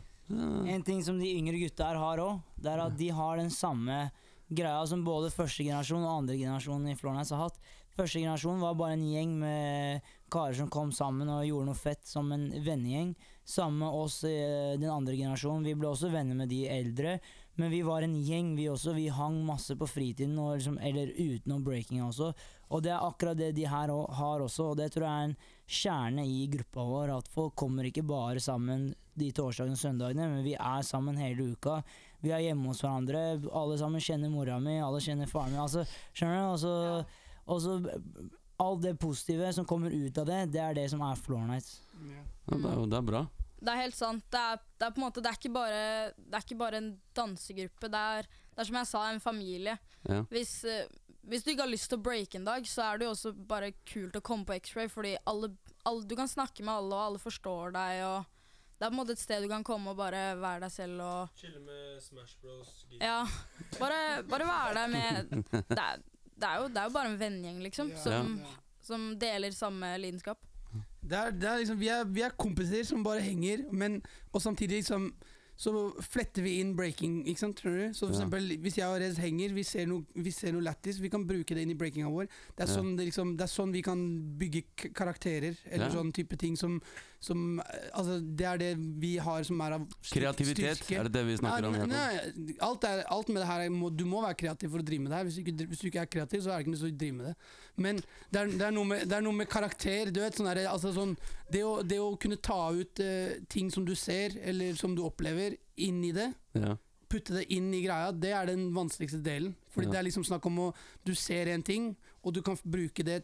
En 0.71 0.83
ting 0.87 1.01
som 1.03 1.17
de 1.19 1.27
yngre 1.35 1.59
gutta 1.59 1.89
her 1.89 1.99
har 1.99 2.21
òg, 2.23 2.39
det 2.55 2.71
er 2.71 2.85
at 2.85 2.95
de 2.97 3.09
har 3.11 3.39
den 3.41 3.51
samme 3.51 4.05
greia 4.51 4.81
som 4.87 5.03
både 5.03 5.31
første 5.33 5.63
generasjon 5.63 6.03
og 6.05 6.21
andre 6.21 6.37
generasjon 6.39 6.87
i 6.91 6.97
Florence 6.99 7.35
har 7.35 7.49
hatt. 7.49 7.59
Første 7.91 8.21
generasjon 8.21 8.61
var 8.63 8.77
bare 8.79 8.95
en 8.95 9.07
gjeng 9.07 9.35
med 9.41 10.07
karer 10.31 10.55
som 10.55 10.69
kom 10.71 10.93
sammen 10.95 11.29
og 11.31 11.43
gjorde 11.47 11.67
noe 11.67 11.79
fett 11.79 12.07
som 12.07 12.31
en 12.31 12.47
vennegjeng. 12.63 13.13
Samme 13.47 13.89
oss, 13.91 14.21
eh, 14.23 14.77
den 14.79 14.89
andre 14.91 15.17
generasjonen. 15.17 15.67
Vi 15.67 15.75
ble 15.75 15.89
også 15.89 16.11
venner 16.11 16.35
med 16.35 16.49
de 16.49 16.63
eldre. 16.71 17.19
Men 17.59 17.71
vi 17.71 17.81
var 17.83 18.01
en 18.01 18.15
gjeng, 18.15 18.55
vi 18.55 18.69
også. 18.71 18.95
Vi 18.95 19.09
hang 19.11 19.41
masse 19.45 19.75
på 19.75 19.87
fritiden, 19.89 20.37
og 20.39 20.57
liksom, 20.57 20.79
eller 20.79 21.11
utenom 21.11 21.63
breaking 21.63 21.99
også. 22.05 22.31
Og 22.71 22.81
det 22.85 22.91
er 22.95 23.03
akkurat 23.03 23.37
det 23.37 23.49
de 23.57 23.65
her 23.67 23.91
har 23.91 24.39
også, 24.45 24.69
og 24.71 24.77
det 24.79 24.89
tror 24.93 25.03
jeg 25.03 25.11
er 25.11 25.29
en 25.29 25.37
kjerne 25.67 26.23
i 26.27 26.45
gruppa 26.53 26.85
vår. 26.87 27.11
At 27.17 27.27
folk 27.31 27.55
kommer 27.59 27.83
ikke 27.89 28.03
bare 28.07 28.39
sammen 28.39 28.93
de 29.19 29.27
torsdagene 29.35 29.75
og 29.75 29.81
søndagene, 29.81 30.29
men 30.31 30.43
vi 30.45 30.53
er 30.55 30.85
sammen 30.87 31.17
hele 31.19 31.49
uka. 31.51 31.81
Vi 32.23 32.31
er 32.31 32.39
hjemme 32.45 32.69
hos 32.71 32.79
hverandre. 32.85 33.25
Alle 33.51 33.77
sammen 33.81 33.99
kjenner 34.03 34.31
mora 34.31 34.55
mi, 34.63 34.77
alle 34.79 35.01
kjenner 35.03 35.27
faren 35.27 35.51
min. 35.51 35.59
Altså, 35.65 35.83
skjønner 36.15 36.39
du? 36.39 36.51
Altså, 36.53 36.75
og 37.51 37.61
så 37.65 37.75
Alt 38.61 38.83
det 38.83 38.91
positive 39.01 39.47
som 39.57 39.65
kommer 39.65 39.89
ut 39.89 40.17
av 40.21 40.27
det, 40.29 40.39
det 40.53 40.59
er 40.61 40.75
det 40.77 40.83
som 40.91 41.01
er 41.01 41.15
Floor 41.17 41.47
Nights. 41.49 41.79
Ja, 41.97 42.19
det, 42.51 42.59
er, 42.61 42.75
jo- 42.77 42.85
det 42.91 42.97
er 42.99 43.07
bra. 43.07 43.21
Det 43.61 43.71
er 43.73 43.79
helt 43.81 43.95
sant. 43.97 44.23
Det 44.33 44.37
er, 44.41 44.59
det 44.77 44.85
er 44.85 44.93
på 44.93 45.01
en 45.01 45.05
måte 45.07 45.21
Det 45.21 45.29
er 45.31 45.37
ikke 45.39 45.51
bare, 45.53 45.79
det 46.13 46.37
er 46.37 46.45
ikke 46.45 46.57
bare 46.59 46.77
en 46.77 46.91
dansegruppe. 47.17 47.89
Det 47.93 48.01
er, 48.19 48.29
det 48.53 48.61
er 48.61 48.69
som 48.69 48.77
jeg 48.77 48.89
sa, 48.91 49.01
en 49.15 49.19
familie. 49.23 49.73
Ja. 50.05 50.19
Hvis, 50.29 50.53
eh, 50.69 50.85
hvis 51.29 51.43
du 51.43 51.51
ikke 51.51 51.65
har 51.65 51.71
lyst 51.71 51.89
til 51.91 51.99
å 51.99 52.03
breake 52.03 52.39
en 52.39 52.47
dag, 52.47 52.65
så 52.67 52.85
er 52.87 52.99
det 52.99 53.07
jo 53.07 53.13
også 53.13 53.31
bare 53.47 53.73
kult 53.87 54.17
å 54.17 54.23
komme 54.25 54.47
på 54.47 54.55
X-ray, 54.57 54.89
fordi 54.91 55.15
alle, 55.29 55.51
alle, 55.87 56.05
du 56.09 56.15
kan 56.17 56.29
snakke 56.29 56.65
med 56.65 56.73
alle, 56.73 56.95
og 56.97 57.07
alle 57.07 57.21
forstår 57.21 57.75
deg. 57.75 58.01
og 58.07 58.77
Det 58.77 58.85
er 58.85 58.89
på 58.89 58.95
en 58.95 58.99
måte 59.01 59.15
et 59.17 59.21
sted 59.21 59.45
du 59.45 59.49
kan 59.51 59.65
komme 59.67 59.93
og 59.93 59.99
bare 59.99 60.23
være 60.41 60.65
deg 60.65 60.73
selv 60.73 61.03
og 61.05 61.41
Chille 61.41 61.61
med 61.61 61.99
Smash 62.03 62.39
Bros. 62.41 62.71
Ja. 62.97 63.21
Bare, 63.77 64.21
bare 64.29 64.49
være 64.49 64.79
der 64.79 64.93
med 64.95 65.35
det 65.51 65.77
er, 65.77 66.01
det, 66.01 66.47
er 66.47 66.55
jo, 66.63 66.69
det 66.71 66.81
er 66.81 66.87
jo 66.87 66.95
bare 66.97 67.11
en 67.11 67.19
vennegjeng, 67.21 67.59
liksom, 67.67 67.93
som, 68.01 68.39
som 68.81 69.11
deler 69.21 69.53
samme 69.53 69.93
lidenskap. 70.01 70.41
Det 71.01 71.17
er, 71.17 71.33
det 71.35 71.49
er 71.49 71.61
liksom, 71.61 71.77
vi, 71.81 71.89
er, 71.91 72.07
vi 72.07 72.23
er 72.25 72.33
kompiser 72.39 72.85
som 72.87 73.05
bare 73.05 73.21
henger, 73.21 73.67
men, 73.73 74.01
og 74.31 74.41
samtidig 74.41 74.81
liksom 74.81 75.11
så 75.61 75.71
fletter 76.01 76.41
vi 76.41 76.55
inn 76.59 76.71
breaking. 76.75 77.19
ikke 77.29 77.37
sant, 77.43 77.55
tror 77.61 77.75
du? 77.77 77.93
Så 77.93 78.07
for 78.07 78.13
Ja. 78.15 78.19
eksempel, 78.19 78.57
Hvis 78.63 78.77
jeg 78.79 78.87
og 78.87 78.99
Rez 78.99 79.17
henger, 79.21 79.53
vi 79.53 79.63
ser 79.63 79.85
noe, 79.85 80.05
vi 80.15 80.31
ser 80.31 80.51
noe 80.55 80.61
lættis, 80.65 80.99
vi 80.99 81.09
kan 81.13 81.25
bruke 81.27 81.53
det 81.53 81.61
inn 81.61 81.69
i 81.71 81.77
breakinga 81.77 82.09
vår. 82.09 82.27
Det 82.57 82.65
er, 82.65 82.71
sånn, 82.73 82.95
det, 82.97 83.05
liksom, 83.11 83.35
det 83.37 83.43
er 83.45 83.53
sånn 83.53 83.71
vi 83.71 83.81
kan 83.85 84.01
bygge 84.39 84.63
karakterer, 84.97 85.55
eller 85.69 85.85
Ja. 85.85 85.91
sånn 85.93 86.11
type 86.11 86.35
ting 86.37 86.55
som, 86.57 86.81
som 87.21 87.59
eh, 87.61 87.87
Altså, 87.93 88.15
det 88.19 88.45
er 88.49 88.57
det 88.57 88.69
vi 89.01 89.11
har 89.21 89.43
som 89.45 89.59
er 89.61 89.75
av 89.77 89.83
styrke- 90.01 90.15
Kreativitet, 90.17 90.83
er 90.97 91.05
det 91.07 91.13
det 91.13 91.23
vi 91.27 91.35
snakker 91.37 91.67
om? 91.67 91.75
Nei, 91.77 91.81
Jakob? 91.83 92.39
nei, 92.41 92.55
alt, 92.67 92.87
er, 92.89 93.03
alt 93.13 93.29
med 93.29 93.43
det 93.43 93.47
her 93.51 93.65
er, 93.67 93.69
må, 93.73 93.91
Du 93.93 94.05
må 94.09 94.23
være 94.25 94.39
kreativ 94.41 94.71
for 94.73 94.81
å 94.81 94.85
drive 94.87 95.03
med 95.05 95.11
det 95.13 95.19
her. 95.19 95.27
Hvis 95.29 95.37
du 95.37 95.41
ikke, 95.43 95.67
hvis 95.69 95.83
du 95.83 95.87
ikke 95.91 96.01
er 96.05 96.11
kreativ, 96.17 96.41
så 96.41 96.51
er 96.51 96.57
det 96.57 96.65
ikke 96.65 96.73
noe 96.75 96.89
å 96.89 96.97
drive 97.03 97.17
med 97.19 97.25
det. 97.29 97.35
Men 97.85 98.01
det 98.01 98.39
er, 98.41 98.53
det 98.57 98.65
er, 98.67 98.75
noe, 98.75 98.89
med, 98.89 99.03
det 99.07 99.17
er 99.19 99.25
noe 99.27 99.37
med 99.37 99.49
karakter. 99.53 100.11
Du 100.11 100.19
vet, 100.23 100.37
sånn 100.39 100.49
der, 100.49 100.63
altså 100.71 100.93
sånn, 100.97 101.13
det, 101.53 101.61
å, 101.63 101.75
det 101.85 101.99
å 102.01 102.09
kunne 102.21 102.39
ta 102.41 102.59
ut 102.73 103.01
uh, 103.05 103.35
ting 103.53 103.69
som 103.73 103.85
du 103.85 103.93
ser, 103.95 104.35
eller 104.41 104.73
som 104.79 104.95
du 104.97 105.03
opplever, 105.05 105.55
inn 105.81 106.01
i 106.03 106.11
det. 106.17 106.31
Ja. 106.57 106.73
Putte 107.11 107.35
det 107.37 107.45
inn 107.53 107.69
i 107.75 107.83
greia, 107.83 108.11
det 108.15 108.31
er 108.33 108.49
den 108.49 108.69
vanskeligste 108.75 109.21
delen. 109.23 109.53
Fordi 109.71 109.87
Ja. 109.87 109.91
det 109.93 109.99
er 110.01 110.07
liksom 110.09 110.23
snakk 110.27 110.45
om 110.47 110.57
å 110.67 110.73
Du 111.05 111.13
ser 111.15 111.47
en 111.53 111.63
ting, 111.63 111.93
og 112.23 112.33
du 112.33 112.41
kan 112.41 112.57
bruke 112.63 113.03
det 113.05 113.21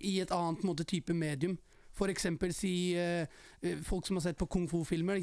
i 0.00 0.20
et 0.20 0.30
annet 0.32 0.62
måte, 0.64 0.84
type 0.88 1.12
medium. 1.12 1.58
For 1.96 2.12
eksempel 2.12 2.52
si 2.54 2.74
eh, 2.98 3.24
eh, 3.62 3.80
folk 3.86 4.06
som 4.06 4.18
har 4.20 4.28
sett 4.28 4.38
på 4.40 4.48
kung 4.52 4.68
fu-filmer. 4.68 5.22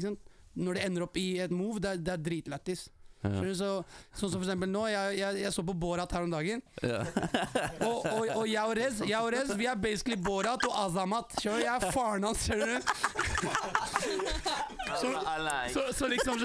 Når 0.54 0.76
det 0.76 0.84
ender 0.86 1.06
opp 1.06 1.16
i 1.18 1.28
et 1.42 1.54
move, 1.54 1.80
det 1.82 1.96
er, 1.96 2.02
det 2.02 2.12
er 2.14 2.28
dritlættis. 2.28 2.88
Ja. 3.24 3.40
Så, 3.56 3.68
sånn 4.12 4.28
som 4.28 4.40
for 4.42 4.44
eksempel 4.44 4.68
nå, 4.68 4.82
jeg, 4.92 5.14
jeg, 5.16 5.38
jeg 5.46 5.52
så 5.54 5.62
på 5.64 5.72
Borat 5.80 6.12
her 6.12 6.26
om 6.26 6.32
dagen. 6.34 6.60
Ja. 6.84 6.98
Og, 7.88 8.04
og, 8.04 8.28
og 8.36 8.44
jeg 8.48 8.60
og 8.60 8.74
Rez, 8.76 9.00
jeg 9.04 9.16
og 9.18 9.30
Rez, 9.32 9.50
vi 9.58 9.66
er 9.68 9.78
basically 9.80 10.16
Borat 10.20 10.62
og 10.68 10.74
Azamat. 10.84 11.32
Skjønner 11.40 11.60
du? 11.60 11.64
Jeg 11.64 11.74
er 11.74 11.94
faren 11.94 12.26
hans, 12.28 12.44
skjønner 12.44 12.68
du? 12.74 12.78
Så, 15.00 15.10
så, 15.74 15.86
så 15.98 16.08
liksom 16.12 16.44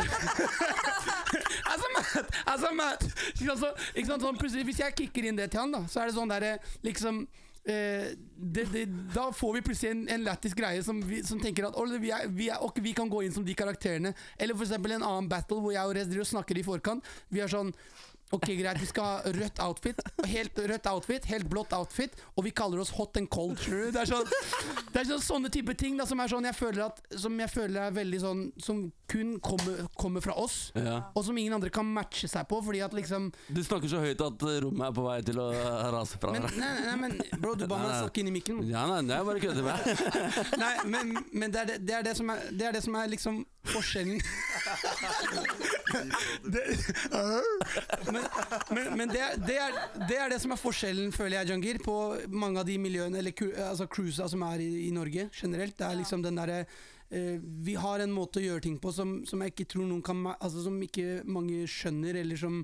Azamat! 1.74 2.32
Azamat! 2.46 3.06
Ikke 3.36 3.52
sant, 3.52 3.62
så, 3.62 3.74
ikke 3.94 4.08
sant, 4.10 4.26
sånn, 4.26 4.40
plutselig, 4.40 4.66
hvis 4.72 4.82
jeg 4.84 4.96
kicker 4.98 5.30
inn 5.30 5.40
det 5.40 5.52
til 5.54 5.64
han, 5.64 5.76
da, 5.76 5.84
så 5.92 6.04
er 6.04 6.10
det 6.10 6.18
sånn 6.18 6.32
derre 6.32 6.56
liksom 6.86 7.24
eh, 7.70 8.10
det, 8.40 8.66
det, 8.74 8.86
da 9.14 9.30
får 9.36 9.54
vi 9.58 9.64
plutselig 9.68 9.92
en, 9.94 10.04
en 10.16 10.26
lættis 10.26 10.56
greie 10.58 10.84
som, 10.86 11.02
vi, 11.06 11.22
som 11.28 11.42
tenker 11.42 11.68
at 11.68 11.78
vi, 12.00 12.12
er, 12.16 12.28
vi, 12.34 12.50
er, 12.50 12.62
ok, 12.66 12.80
vi 12.84 12.94
kan 12.98 13.12
gå 13.12 13.24
inn 13.26 13.36
som 13.36 13.46
de 13.46 13.56
karakterene. 13.58 14.14
Eller 14.38 14.58
eksempel 14.68 14.96
en 14.96 15.06
annen 15.06 15.30
battle 15.32 15.60
hvor 15.64 15.76
jeg 15.76 15.86
og 15.86 15.98
Rez 15.98 16.32
snakker 16.32 16.60
i 16.60 16.66
forkant. 16.66 17.06
Vi 17.34 17.44
er 17.44 17.52
sånn 17.52 17.74
Ok, 18.32 18.46
greit, 18.60 18.78
vi 18.78 18.86
skal 18.86 19.04
ha 19.04 19.32
rødt 19.34 19.60
outfit. 19.66 20.00
Helt 20.30 20.60
rødt 20.70 20.86
outfit, 20.92 21.26
helt 21.32 21.48
blått 21.50 21.72
outfit, 21.74 22.14
og 22.38 22.44
vi 22.46 22.52
kaller 22.54 22.80
oss 22.84 22.92
hot 22.94 23.18
and 23.18 23.30
cold. 23.34 23.58
du? 23.66 23.90
Det 23.92 24.04
er 24.04 24.06
sånn, 24.06 24.28
det 24.94 25.02
er 25.02 25.08
sånn, 25.10 25.24
sånne 25.26 25.50
type 25.54 25.74
ting 25.80 25.98
da, 25.98 26.06
som 26.06 26.20
er 26.22 26.28
sånn 26.30 26.46
jeg 26.46 26.56
føler 26.58 26.86
at 26.86 27.00
Som 27.18 27.40
jeg 27.42 27.50
føler 27.50 27.88
er 27.88 27.92
veldig 27.96 28.20
sånn 28.22 28.42
Som 28.62 28.84
kun 29.10 29.40
kommer, 29.42 29.88
kommer 29.98 30.22
fra 30.22 30.36
oss, 30.38 30.72
Ja. 30.78 31.00
og 31.18 31.24
som 31.26 31.38
ingen 31.42 31.54
andre 31.58 31.72
kan 31.74 31.86
matche 31.90 32.28
seg 32.30 32.46
på, 32.48 32.60
fordi 32.62 32.84
at 32.86 32.94
liksom 32.94 33.32
Du 33.50 33.64
snakker 33.66 33.90
så 33.90 33.98
høyt 34.04 34.22
at 34.22 34.46
rommet 34.62 34.86
er 34.88 34.94
på 34.94 35.06
vei 35.08 35.18
til 35.26 35.40
å 35.42 35.48
rase 35.96 36.20
fra 36.22 36.32
Men, 36.36 36.46
deg. 36.46 36.58
nei, 36.62 36.70
nei, 36.86 36.96
men 37.02 37.18
bro, 37.42 37.56
du 37.58 37.66
ba 37.66 37.78
meg 37.82 37.88
Nei, 37.90 37.94
nei. 37.96 38.02
snakke 38.04 38.22
inn 38.22 38.28
i 38.30 38.36
mikken. 38.38 38.62
Ja, 38.70 38.86
nei, 38.92 39.02
det 39.10 39.16
er 39.18 39.24
bare 39.26 39.42
kødder 39.42 39.64
med. 39.66 39.78
Nei, 40.62 40.74
men, 40.86 41.16
men 41.34 41.52
det, 41.52 41.60
er 41.64 41.66
det, 41.74 41.78
det, 41.88 41.96
er 41.98 42.04
det, 42.06 42.16
som 42.20 42.30
er, 42.30 42.46
det 42.54 42.68
er 42.70 42.78
det 42.78 42.84
som 42.86 42.96
er 43.02 43.10
liksom 43.10 43.42
forskjellen 43.70 44.22
det, 46.54 46.64
Men, 48.20 48.78
men, 48.78 48.98
men 49.02 49.12
det, 49.14 49.22
er, 49.24 49.40
det, 49.42 49.58
er, 49.64 49.80
det 50.10 50.20
er 50.20 50.34
det 50.34 50.40
som 50.44 50.54
er 50.54 50.62
forskjellen, 50.62 51.12
føler 51.16 51.40
jeg, 51.40 51.52
Jangir, 51.54 51.82
på 51.84 51.96
mange 52.34 52.62
av 52.62 52.68
de 52.68 52.78
miljøene, 52.82 53.20
eller 53.22 53.34
altså 53.70 53.88
cruisa 53.92 54.28
som 54.30 54.44
er 54.50 54.64
i, 54.66 54.70
i 54.88 54.94
Norge 54.96 55.30
generelt. 55.34 55.78
Det 55.80 55.88
er 55.88 56.00
liksom 56.02 56.24
den 56.26 56.40
derre 56.40 56.62
eh, 56.64 57.38
Vi 57.66 57.76
har 57.80 58.04
en 58.04 58.14
måte 58.16 58.42
å 58.42 58.46
gjøre 58.46 58.66
ting 58.68 58.78
på 58.82 58.94
som, 58.96 59.20
som 59.30 59.44
jeg 59.44 59.56
ikke 59.56 59.70
tror 59.76 59.90
noen 59.90 60.06
kan 60.06 60.22
Altså 60.36 60.66
som 60.66 60.78
ikke 60.84 61.22
mange 61.30 61.66
skjønner, 61.70 62.22
eller 62.22 62.40
som 62.40 62.62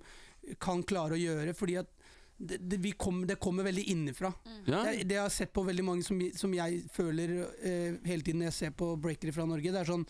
kan 0.61 0.83
klare 0.85 1.17
å 1.17 1.21
gjøre. 1.21 1.55
Fordi 1.57 1.79
at 1.81 1.91
det, 2.37 2.57
det, 2.57 2.77
vi 2.83 2.91
kom, 2.91 3.23
det 3.27 3.39
kommer 3.39 3.63
veldig 3.63 3.83
innenfra. 3.93 4.33
Ja. 4.65 4.83
Det, 4.83 5.05
det 5.07 5.15
jeg 5.15 5.23
har 5.23 5.33
sett 5.33 5.53
på 5.55 5.63
veldig 5.63 5.85
mange 5.87 6.03
som, 6.03 6.19
som 6.35 6.53
jeg 6.53 6.83
føler 6.93 7.37
eh, 7.63 7.95
hele 8.05 8.25
tiden 8.25 8.43
når 8.43 8.51
jeg 8.51 8.57
ser 8.59 8.75
på 8.75 8.91
breakere 8.99 9.35
fra 9.35 9.47
Norge, 9.47 9.71
det 9.71 9.81
er 9.81 9.89
sånn 9.89 10.05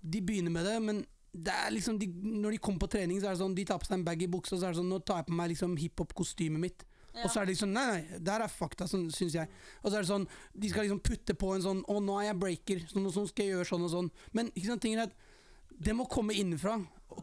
De 0.00 0.22
begynner 0.24 0.54
med 0.54 0.64
det, 0.64 0.76
men 0.80 1.04
det 1.32 1.54
er 1.54 1.72
liksom 1.74 1.98
de, 2.00 2.08
når 2.08 2.56
de 2.56 2.60
kommer 2.62 2.82
på 2.84 2.90
trening, 2.94 3.18
så 3.20 3.28
er 3.28 3.36
det 3.36 3.42
sånn 3.42 3.56
De 3.56 3.64
tar 3.68 3.80
på 3.80 3.88
seg 3.88 3.98
en 3.98 4.04
bag 4.06 4.22
i 4.24 4.30
buksa, 4.30 4.56
og 4.56 4.62
så 4.62 4.68
er 4.68 4.74
det 4.74 4.80
sånn 4.80 4.88
Nå 4.90 5.00
tar 5.06 5.20
jeg 5.20 5.28
på 5.28 5.36
meg 5.38 5.50
liksom 5.52 5.76
hiphop-kostymet 5.78 6.62
mitt. 6.62 6.84
Og 7.18 7.30
så 7.30 7.40
er 7.40 7.48
det 7.48 7.54
liksom 7.54 7.72
Nei, 7.74 7.86
nei, 7.90 8.20
der 8.24 8.44
er 8.44 8.52
fakta, 8.52 8.88
sånn, 8.90 9.08
syns 9.14 9.36
jeg. 9.36 9.50
Og 9.82 9.90
så 9.90 9.98
er 9.98 10.06
det 10.06 10.10
sånn 10.10 10.26
De 10.54 10.70
skal 10.72 10.86
liksom 10.86 11.02
putte 11.04 11.36
på 11.38 11.52
en 11.54 11.64
sånn 11.64 11.82
Å, 11.84 11.98
nå 12.04 12.18
er 12.20 12.30
jeg 12.30 12.40
breaker, 12.44 12.84
så 12.90 13.02
nå 13.02 13.12
sånn 13.14 13.28
skal 13.30 13.46
jeg 13.46 13.56
gjøre 13.56 13.70
sånn 13.72 13.86
og 13.88 13.92
sånn. 13.94 14.12
Men 14.36 14.52
ikke 14.54 14.70
sant, 14.70 14.84
tingen 14.84 15.04
er 15.04 15.10
at 15.10 15.26
det 15.78 15.94
må 15.94 16.08
komme 16.10 16.34
innenfra. 16.34 16.78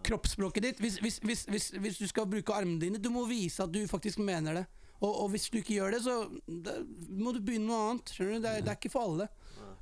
Kroppsspråket 0.06 0.64
ditt. 0.64 0.82
Hvis, 0.84 1.00
hvis, 1.04 1.20
hvis, 1.24 1.44
hvis, 1.52 1.70
hvis 1.82 1.98
du 2.00 2.06
skal 2.08 2.28
bruke 2.32 2.56
armene 2.56 2.80
dine, 2.80 3.02
du 3.02 3.10
må 3.12 3.26
vise 3.28 3.64
at 3.66 3.74
du 3.74 3.82
faktisk 3.90 4.22
mener 4.24 4.62
det. 4.62 4.66
Og, 5.02 5.10
og 5.12 5.34
hvis 5.34 5.50
du 5.52 5.60
ikke 5.60 5.76
gjør 5.76 5.98
det, 5.98 6.00
så 6.06 6.22
da 6.48 6.78
må 7.20 7.34
du 7.36 7.42
begynne 7.44 7.68
noe 7.68 7.90
annet. 7.90 8.14
Skjønner 8.16 8.38
du? 8.38 8.46
Det 8.46 8.54
er, 8.54 8.64
det 8.64 8.72
er 8.72 8.80
ikke 8.80 8.94
for 8.94 9.10
alle. 9.10 9.28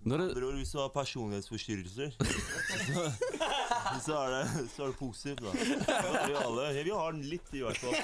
Når 0.03 0.19
det, 0.19 0.25
Bror, 0.35 0.55
hvis 0.59 0.73
du 0.73 0.79
har 0.81 0.89
personlighetsforstyrrelser, 0.91 2.09
så, 2.17 3.03
så, 4.01 4.17
er 4.23 4.29
det, 4.33 4.67
så 4.73 4.83
er 4.83 4.93
det 4.93 4.97
positivt, 4.99 5.41
da. 5.43 5.51
Vi, 6.27 6.35
alle, 6.39 6.69
vi 6.83 6.93
har 6.95 7.11
den 7.15 7.25
litt, 7.29 7.53
i 7.53 7.61
hvert 7.65 7.77
fall. 7.77 7.95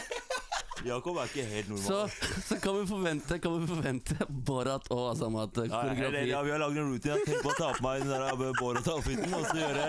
Jakob 0.86 1.18
er 1.20 1.28
ikke 1.30 1.44
helt 1.50 1.70
normal. 1.70 2.10
så 2.48 2.56
kan 2.64 2.78
vi 2.80 2.86
forvente 2.88 3.40
Kan 3.44 3.56
vi 3.62 3.68
forvente 3.68 4.16
Borat 4.30 4.86
og 4.96 5.10
Asamat 5.12 5.58
er 5.58 5.68
koreografi. 5.72 6.30
ja, 6.30 6.42
vi 6.46 6.52
har 6.54 6.62
lagd 6.64 6.78
en 6.78 6.92
routine. 6.94 7.16
Jeg 7.18 7.26
tenker 7.28 7.44
på 7.44 7.52
å 7.54 7.58
ta 7.60 7.72
på 7.78 7.84
meg 7.84 8.04
den 8.06 8.14
der 8.14 8.54
Borat-outfiten 8.60 9.34
og 9.36 9.46
så 9.50 9.58
gjøre 9.60 9.88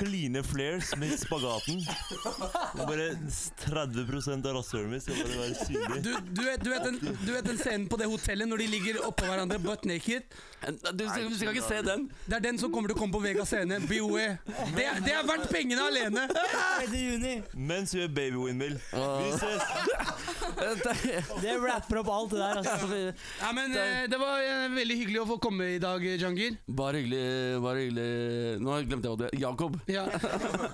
kline 0.00 0.42
flares 0.46 0.92
med 0.96 1.16
spagaten. 1.20 1.82
Og 2.78 2.84
bare 2.88 3.08
30 3.64 4.46
av 4.46 4.54
rasshølet 4.56 4.88
mitt 4.94 5.02
skal 5.04 5.18
bare 5.18 5.40
være 5.42 5.66
synlig. 5.66 6.02
Du, 6.06 6.12
du, 6.30 6.42
vet, 6.46 6.62
du, 6.64 6.70
vet 6.72 6.86
den, 6.86 7.00
du 7.26 7.32
vet 7.34 7.48
den 7.50 7.58
scenen 7.60 7.88
på 7.90 7.98
det 8.00 8.08
hotellet 8.08 8.48
når 8.48 8.62
de 8.62 8.68
ligger 8.76 9.00
oppå 9.08 9.26
hverandre 9.28 9.58
butt 9.64 9.84
naked? 9.90 10.22
Du, 10.60 11.04
skal- 11.08 11.28
du 11.28 11.36
skal 11.36 11.52
ikke 11.56 11.66
se 11.66 11.82
den. 11.86 12.06
Det 12.28 12.38
er 12.38 12.44
den 12.46 12.58
som 12.62 12.72
kommer 12.72 12.92
til 12.92 12.96
å 12.96 13.00
komme 13.02 13.16
på 13.18 13.22
Vegas 13.24 13.50
scene. 13.52 13.80
BOE. 13.90 14.26
Det, 14.76 14.86
det 15.04 15.14
er 15.16 15.26
verdt 15.28 15.50
pengene 15.52 15.84
alene! 15.90 16.26
3. 16.30 16.88
juni. 16.94 17.34
Mens 17.56 17.92
vi 17.94 18.02
gjør 18.04 18.14
baby 18.16 18.40
windmill. 18.46 18.78
Vi 18.94 19.30
ses! 19.40 19.62
Det 21.42 21.54
rapper 21.62 22.00
opp 22.02 22.08
alt 22.14 22.30
det 22.34 22.38
der. 22.40 22.60
Altså. 22.60 22.98
Ja, 23.40 23.52
men 23.56 23.74
eh, 23.76 24.04
Det 24.10 24.18
var 24.20 24.40
eh, 24.44 24.66
veldig 24.74 24.96
hyggelig 25.00 25.20
å 25.22 25.26
få 25.30 25.36
komme 25.42 25.68
i 25.76 25.78
dag, 25.82 26.04
Jangir. 26.20 26.56
Bare 26.66 27.00
hyggelig. 27.00 27.22
Bare 27.64 27.84
hyggelig 27.84 28.60
Nå 28.64 28.76
glemte 28.88 29.08
jeg 29.08 29.14
hva 29.14 29.20
det 29.24 29.30
Jakob. 29.40 29.78
Ja. 29.90 30.06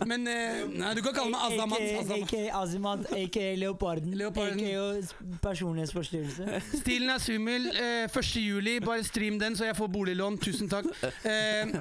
Men 0.09 0.27
eh, 0.31 0.65
Nei, 0.73 0.95
du 0.99 1.03
kan 1.07 1.17
kalle 1.17 1.31
meg 1.35 1.47
Azamat. 1.51 1.79
AKA 1.81 2.01
Azamat. 2.03 2.27
AKA 2.27 2.63
Azimat, 2.63 3.07
aka 3.21 3.47
Leoparden. 3.63 4.17
Leoparden. 4.21 4.61
AKA 4.67 5.39
personlighetsforstyrrelse. 5.45 6.61
Stilen 6.83 7.11
er 7.15 7.23
svimmel. 7.23 7.71
Eh, 7.73 8.05
1. 8.11 8.35
juli, 8.43 8.79
bare 8.85 9.05
stream 9.07 9.39
den, 9.43 9.57
så 9.59 9.69
jeg 9.71 9.77
får 9.79 9.91
boliglån. 9.95 10.39
Tusen 10.43 10.71
takk. 10.73 10.89
Eh, 11.27 11.77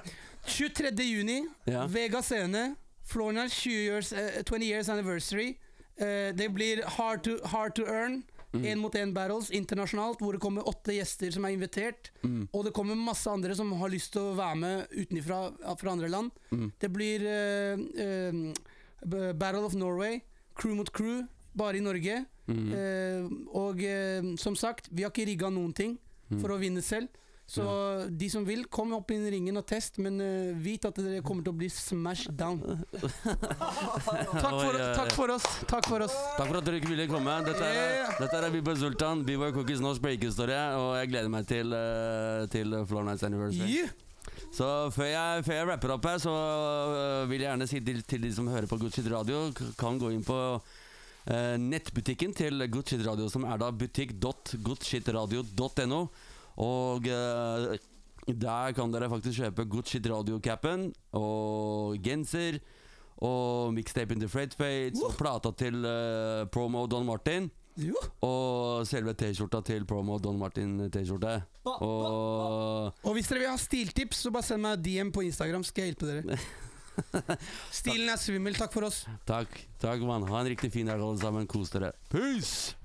23. 0.45 0.91
juni, 1.09 1.41
Ja. 1.65 1.85
Vega 1.89 2.21
scene. 2.21 2.75
Flornals 3.05 3.53
20 3.61 3.83
years, 3.85 4.13
eh, 4.13 4.41
20 4.43 4.65
years 4.65 4.89
anniversary. 4.89 5.55
Eh, 5.97 6.31
det 6.35 6.49
blir 6.53 6.83
Hard 6.97 7.23
to, 7.23 7.37
hard 7.47 7.75
to 7.75 7.85
Earn. 7.87 8.23
Mm. 8.55 8.79
Mot 8.79 8.93
én 8.95 9.11
battles 9.11 9.49
internasjonalt, 9.51 10.21
hvor 10.23 10.31
det 10.31 10.39
kommer 10.39 10.63
åtte 10.63 10.93
gjester 10.95 11.33
som 11.35 11.43
er 11.43 11.51
invitert. 11.57 12.13
Mm. 12.23 12.45
Og 12.53 12.63
det 12.63 12.71
kommer 12.73 12.95
masse 12.95 13.27
andre 13.27 13.55
som 13.55 13.73
har 13.81 13.91
lyst 13.91 14.13
til 14.13 14.29
å 14.29 14.35
være 14.37 14.55
med 14.55 14.93
utenfra 14.95 15.39
fra 15.75 15.91
andre 15.91 16.07
land. 16.07 16.31
Mm. 16.55 16.69
Det 16.79 16.89
blir 16.95 17.25
uh, 17.27 17.83
uh, 17.99 19.33
Battle 19.35 19.65
of 19.67 19.75
Norway, 19.75 20.21
crew 20.55 20.71
mot 20.79 20.87
crew, 20.95 21.25
bare 21.51 21.81
i 21.81 21.83
Norge. 21.83 22.21
Mm. 22.47 23.47
Og 23.57 23.79
som 24.37 24.55
sagt, 24.55 24.87
vi 24.93 25.01
har 25.03 25.09
ikke 25.09 25.25
rigga 25.25 25.49
noen 25.49 25.73
ting 25.73 25.95
Mm. 26.25 26.39
for 26.41 26.53
å 26.55 26.59
vinne 26.61 26.81
selv. 26.81 27.09
Så 27.45 27.63
de 28.09 28.25
som 28.29 28.45
vil, 28.45 28.63
kom 28.73 28.95
opp 28.97 29.11
i 29.13 29.19
ringen 29.29 29.59
og 29.59 29.67
test, 29.69 29.99
men 30.01 30.17
uh, 30.17 30.55
vit 30.57 30.85
at 30.87 30.97
dere 30.97 31.21
kommer 31.25 31.45
til 31.45 31.53
å 31.53 31.59
bli 31.59 31.67
smashed 31.69 32.33
down. 32.39 32.57
Takk 34.45 34.55
for, 34.55 34.79
takk 34.97 35.11
for 35.13 35.33
oss. 35.35 35.45
Takk 35.69 35.89
for 35.89 36.05
oss. 36.07 36.15
Takk 36.39 36.49
for 36.49 36.59
at 36.59 36.65
dere 36.65 36.79
ikke 36.81 36.89
ville 36.89 37.05
komme. 37.11 37.35
Dette 37.45 37.69
er, 37.69 38.09
dette 38.17 38.39
er 38.39 38.47
Abiba 38.49 38.73
Sultan, 38.79 39.21
B-Boy 39.27 39.53
Cookies 39.55 39.83
norsk 39.83 40.03
breakehistorie, 40.03 40.63
og 40.79 40.95
jeg 40.99 41.13
gleder 41.13 41.31
meg 41.31 41.45
til, 41.49 41.75
uh, 41.75 42.47
til 42.51 42.73
Floor 42.89 43.05
Nights 43.11 43.27
Anniversary. 43.27 43.77
Yeah. 43.77 43.93
Så 44.55 44.67
før 44.95 45.09
jeg, 45.09 45.41
før 45.45 45.57
jeg 45.57 45.67
rapper 45.69 45.91
opp 45.95 46.05
her, 46.07 46.17
så 46.21 46.31
øh, 46.31 47.29
vil 47.29 47.41
jeg 47.43 47.49
gjerne 47.49 47.67
si 47.69 47.79
til, 47.83 48.03
til 48.07 48.21
de 48.23 48.33
som 48.33 48.47
hører 48.47 48.67
på 48.69 48.77
Good 48.81 48.91
Shit 48.95 49.11
Radio, 49.11 49.37
kan 49.79 49.99
gå 49.99 50.09
inn 50.15 50.23
på 50.25 50.37
øh, 50.55 51.57
nettbutikken 51.59 52.33
til 52.37 52.71
Good 52.71 52.87
Shit 52.89 53.07
Radio, 53.07 53.29
som 53.31 53.43
er 53.43 53.57
da 53.61 53.71
butikk.goodshitradio.no. 53.71 56.01
Og 56.61 57.09
uh, 57.11 57.75
der 58.25 58.71
kan 58.73 58.93
dere 58.93 59.09
faktisk 59.11 59.43
kjøpe 59.43 59.67
Good 59.69 59.91
Shit 59.91 60.07
Radio-capen 60.09 60.89
og 61.13 61.99
genser. 62.03 62.59
Og 63.23 63.73
mixtape 63.73 64.11
in 64.13 64.19
the 64.19 64.27
Fred 64.27 64.55
Fates 64.57 64.99
og 64.99 65.13
plata 65.19 65.51
til 65.55 65.85
uh, 65.85 66.47
promo 66.51 66.85
Don 66.87 67.05
Martin. 67.07 67.51
Jo. 67.75 67.95
Og 68.23 68.87
selve 68.87 69.13
T-skjorta 69.19 69.59
til 69.67 69.85
promo 69.87 70.17
Don 70.19 70.39
Martin 70.39 70.77
T-skjorte. 70.91 71.41
Og, 71.65 72.93
og 73.03 73.13
hvis 73.15 73.27
dere 73.27 73.43
vil 73.43 73.51
ha 73.51 73.57
stiltips, 73.59 74.23
så 74.23 74.31
bare 74.31 74.47
send 74.47 74.63
meg 74.63 74.83
DM 74.83 75.11
på 75.15 75.25
Instagram, 75.27 75.63
skal 75.67 75.83
jeg 75.85 75.93
hjelpe 75.95 76.07
dere. 76.11 76.39
Stilen 77.81 78.09
er 78.09 78.19
svimmel. 78.19 78.55
Takk 78.55 78.73
for 78.73 78.87
oss. 78.87 79.03
Takk. 79.27 79.59
takk 79.81 80.07
mann 80.07 80.27
Ha 80.29 80.41
en 80.41 80.51
riktig 80.55 80.71
fin 80.71 80.87
dag, 80.87 81.01
alle 81.01 81.19
sammen. 81.19 81.47
Kos 81.47 81.75
dere. 81.75 81.91
Peace! 82.09 82.75